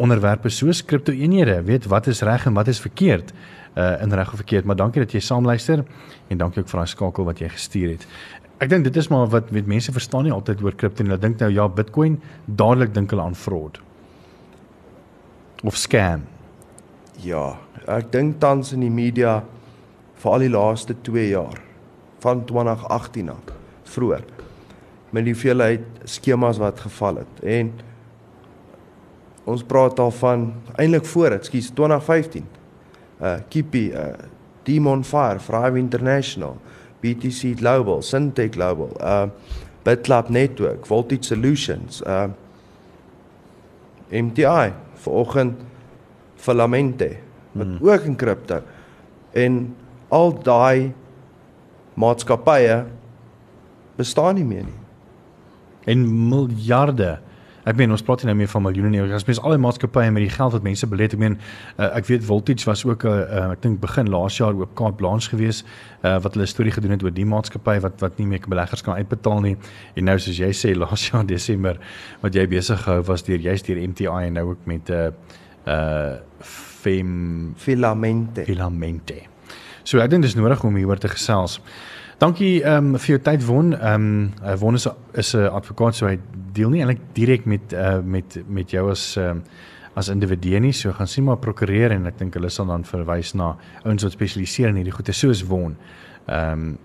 onderwerpe 0.00 0.50
soos 0.50 0.82
kriptoeenhede, 0.84 1.60
weet 1.68 1.88
wat 1.92 2.10
is 2.10 2.22
reg 2.26 2.46
en 2.46 2.56
wat 2.58 2.68
is 2.72 2.80
verkeerd 2.80 3.34
uh 3.78 4.02
in 4.02 4.12
reg 4.12 4.32
of 4.32 4.40
verkeerd, 4.42 4.64
maar 4.66 4.76
dankie 4.76 5.04
dat 5.04 5.12
jy 5.14 5.20
saamluister 5.22 5.84
en 6.28 6.38
dankie 6.38 6.62
ook 6.62 6.68
vir 6.72 6.80
daai 6.80 6.90
skakel 6.90 7.24
wat 7.28 7.38
jy 7.38 7.48
gestuur 7.52 7.92
het. 7.92 8.06
Ek 8.60 8.68
dink 8.68 8.84
dit 8.84 8.96
is 8.96 9.08
maar 9.08 9.28
wat 9.30 9.52
met 9.54 9.70
mense 9.70 9.92
verstaan 9.94 10.26
nie 10.26 10.34
altyd 10.34 10.64
oor 10.66 10.74
kripto 10.74 11.04
nie. 11.04 11.12
Hulle 11.12 11.22
dink 11.22 11.38
nou 11.38 11.52
ja, 11.54 11.68
Bitcoin, 11.68 12.18
dadelik 12.44 12.92
dink 12.94 13.14
hulle 13.14 13.22
aan 13.22 13.38
fraud 13.38 13.78
of 15.62 15.76
scam. 15.76 16.26
Ja, 17.22 17.60
ek 17.86 18.10
dink 18.12 18.40
tans 18.40 18.74
in 18.74 18.82
die 18.82 18.90
media 18.90 19.42
vir 20.20 20.32
al 20.32 20.44
die 20.48 20.52
laaste 20.52 20.96
2 21.06 21.28
jaar 21.30 21.60
van 22.20 22.44
2018 22.44 23.30
af 23.30 23.54
vroeër 23.90 24.24
met 25.10 25.26
die 25.26 25.36
veelheid 25.36 25.86
skemas 26.04 26.60
wat 26.62 26.80
geval 26.80 27.22
het 27.22 27.44
en 27.44 27.72
ons 29.50 29.64
praat 29.66 29.98
al 29.98 30.12
van 30.14 30.50
eintlik 30.76 31.08
voor 31.10 31.34
dit 31.36 31.48
skus 31.50 31.70
2015 31.74 32.46
uh 33.20 33.38
Kipi 33.48 33.90
uh 33.92 34.12
Demon 34.62 35.04
Fire 35.04 35.40
Thrive 35.46 35.78
International 35.78 36.56
BTC 37.00 37.56
Global 37.58 38.02
Syntec 38.02 38.54
Global 38.54 38.92
uh 39.00 39.26
Bitlab 39.82 40.28
Network 40.28 40.86
Voltage 40.86 41.32
Solutions 41.32 42.02
uh 42.06 42.28
MTI 44.10 44.72
vanoggend 44.94 45.60
Filamente 46.36 47.16
wat 47.52 47.66
hmm. 47.66 47.88
ook 47.88 48.00
in 48.00 48.16
kripto 48.16 48.62
en 49.32 49.76
al 50.08 50.32
daai 50.42 50.92
maatskappye 52.00 52.84
bestaan 54.00 54.38
nie 54.40 54.46
meer 54.46 54.64
nie. 54.68 54.78
En 55.90 56.06
miljarde. 56.28 57.18
Ek 57.68 57.76
meen 57.76 57.92
ons 57.92 58.02
praat 58.04 58.22
nie 58.22 58.30
nou 58.30 58.38
meer 58.40 58.48
van 58.48 58.62
miljoene 58.64 58.90
nie. 58.92 59.00
As 59.12 59.26
mens 59.28 59.40
al 59.44 59.52
die 59.54 59.60
maatskappye 59.60 60.12
met 60.14 60.24
die 60.24 60.32
geld 60.32 60.54
wat 60.56 60.64
mense 60.64 60.86
belê 60.88 61.06
het, 61.06 61.14
ek 61.16 61.20
meen 61.20 61.36
uh, 61.76 61.90
ek 61.98 62.08
weet 62.08 62.24
Voltage 62.24 62.64
was 62.68 62.84
ook 62.88 63.04
'n 63.04 63.08
uh, 63.08 63.18
uh, 63.20 63.50
ek 63.56 63.62
dink 63.66 63.80
begin 63.80 64.08
laas 64.08 64.38
jaar 64.40 64.56
ook 64.56 64.72
Kaap 64.74 64.96
Blanche 64.96 65.28
gewees 65.28 65.62
uh, 66.02 66.16
wat 66.24 66.34
hulle 66.34 66.46
storie 66.46 66.72
gedoen 66.72 66.96
het 66.96 67.04
oor 67.04 67.12
die 67.12 67.26
maatskappy 67.26 67.76
wat 67.84 68.00
wat 68.00 68.16
nie 68.18 68.26
meer 68.26 68.40
beleggers 68.48 68.82
kan 68.82 68.96
uitbetaal 68.96 69.40
nie. 69.40 69.56
En 69.94 70.04
nou 70.04 70.18
soos 70.18 70.38
jy 70.40 70.52
sê 70.56 70.74
laas 70.82 71.10
jaar 71.10 71.26
Desember 71.26 71.76
wat 72.22 72.34
jy 72.34 72.46
besig 72.48 72.80
gehou 72.80 73.02
was 73.02 73.22
deur 73.22 73.38
jy's 73.38 73.62
deur 73.62 73.76
MTI 73.76 74.26
en 74.26 74.32
nou 74.32 74.48
ook 74.50 74.64
met 74.64 74.88
'n 74.88 74.92
uh, 74.92 75.10
uh 75.68 76.16
fem 76.80 77.52
filamente. 77.56 78.44
Filamente. 78.44 79.14
So 79.84 79.98
ek 79.98 80.10
dink 80.10 80.22
dis 80.22 80.36
nodig 80.38 80.64
om 80.64 80.76
hieroor 80.76 81.00
te 81.00 81.08
gesels. 81.08 81.60
Dankie 82.20 82.60
ehm 82.60 82.94
um, 82.94 82.98
vir 83.00 83.14
jou 83.14 83.20
tyd 83.24 83.44
Won. 83.48 83.72
Ehm 83.72 84.06
um, 84.44 84.56
Won 84.60 84.74
is 84.74 84.86
is 85.14 85.34
'n 85.34 85.48
advokaat 85.48 85.94
so 85.94 86.06
hy 86.06 86.18
deel 86.52 86.70
nie 86.70 86.80
eintlik 86.82 87.00
direk 87.14 87.44
met 87.46 87.72
uh, 87.72 88.00
met 88.04 88.42
met 88.46 88.70
jou 88.70 88.90
as 88.90 89.16
ehm 89.16 89.30
um, 89.30 89.42
as 89.94 90.08
individu 90.08 90.58
nie. 90.60 90.72
So 90.72 90.92
gaan 90.92 91.06
sien 91.06 91.24
maar 91.24 91.36
prokureur 91.36 91.90
en 91.90 92.06
ek 92.06 92.18
dink 92.18 92.34
hulle 92.34 92.50
sal 92.50 92.66
dan 92.66 92.84
verwys 92.84 93.34
na 93.34 93.56
ouens 93.84 94.02
wat 94.02 94.12
spesialiseer 94.12 94.68
in 94.68 94.76
hierdie 94.76 94.92
goede 94.92 95.12
soos 95.12 95.42
Won. 95.42 95.76
Ehm 96.26 96.52
um, 96.52 96.78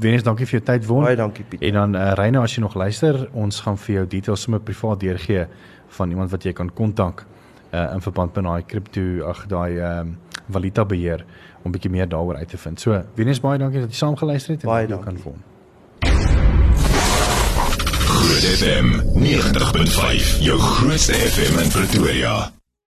Wenes 0.00 0.22
dankie 0.22 0.44
vir 0.44 0.58
jou 0.58 0.64
tyd 0.64 0.86
Won. 0.86 1.04
Baie 1.04 1.16
dankie 1.16 1.44
Piet. 1.44 1.62
En 1.62 1.72
dan 1.72 1.94
uh, 1.94 2.12
Reyne 2.12 2.40
as 2.40 2.54
jy 2.54 2.60
nog 2.60 2.74
luister, 2.74 3.28
ons 3.32 3.60
gaan 3.60 3.78
vir 3.78 3.94
jou 3.94 4.06
details 4.06 4.42
sommer 4.42 4.60
privaat 4.60 5.00
deurgee 5.00 5.46
van 5.88 6.10
iemand 6.10 6.30
wat 6.30 6.44
jy 6.44 6.52
kan 6.52 6.68
kontak 6.74 7.24
uh, 7.72 7.94
in 7.94 8.00
verband 8.00 8.34
met 8.34 8.44
daai 8.44 8.62
kripto 8.66 9.06
ag 9.30 9.46
daai 9.46 9.78
ehm 9.78 10.00
um, 10.00 10.18
valuta 10.50 10.84
beheer 10.84 11.24
om 11.62 11.72
bietjie 11.72 11.90
meer 11.90 12.08
daaroor 12.08 12.36
uit 12.36 12.48
te 12.48 12.58
vind. 12.58 12.80
So, 12.80 13.02
Venus 13.14 13.40
baie 13.40 13.58
dankie 13.58 13.80
dat 13.80 13.90
jy 13.90 13.96
saam 13.96 14.16
geluister 14.16 14.54
het 14.54 14.62
en 14.62 14.68
baie 14.68 14.86
dankie 14.86 15.12
kan 15.12 15.18
vorm. 15.18 15.42
Groot 18.10 18.46
FM 18.60 18.88
90.5, 19.24 20.40
jou 20.40 20.58
grootste 20.58 21.12
FM 21.12 21.58
in 21.58 21.68
Pretoria. 21.68 22.59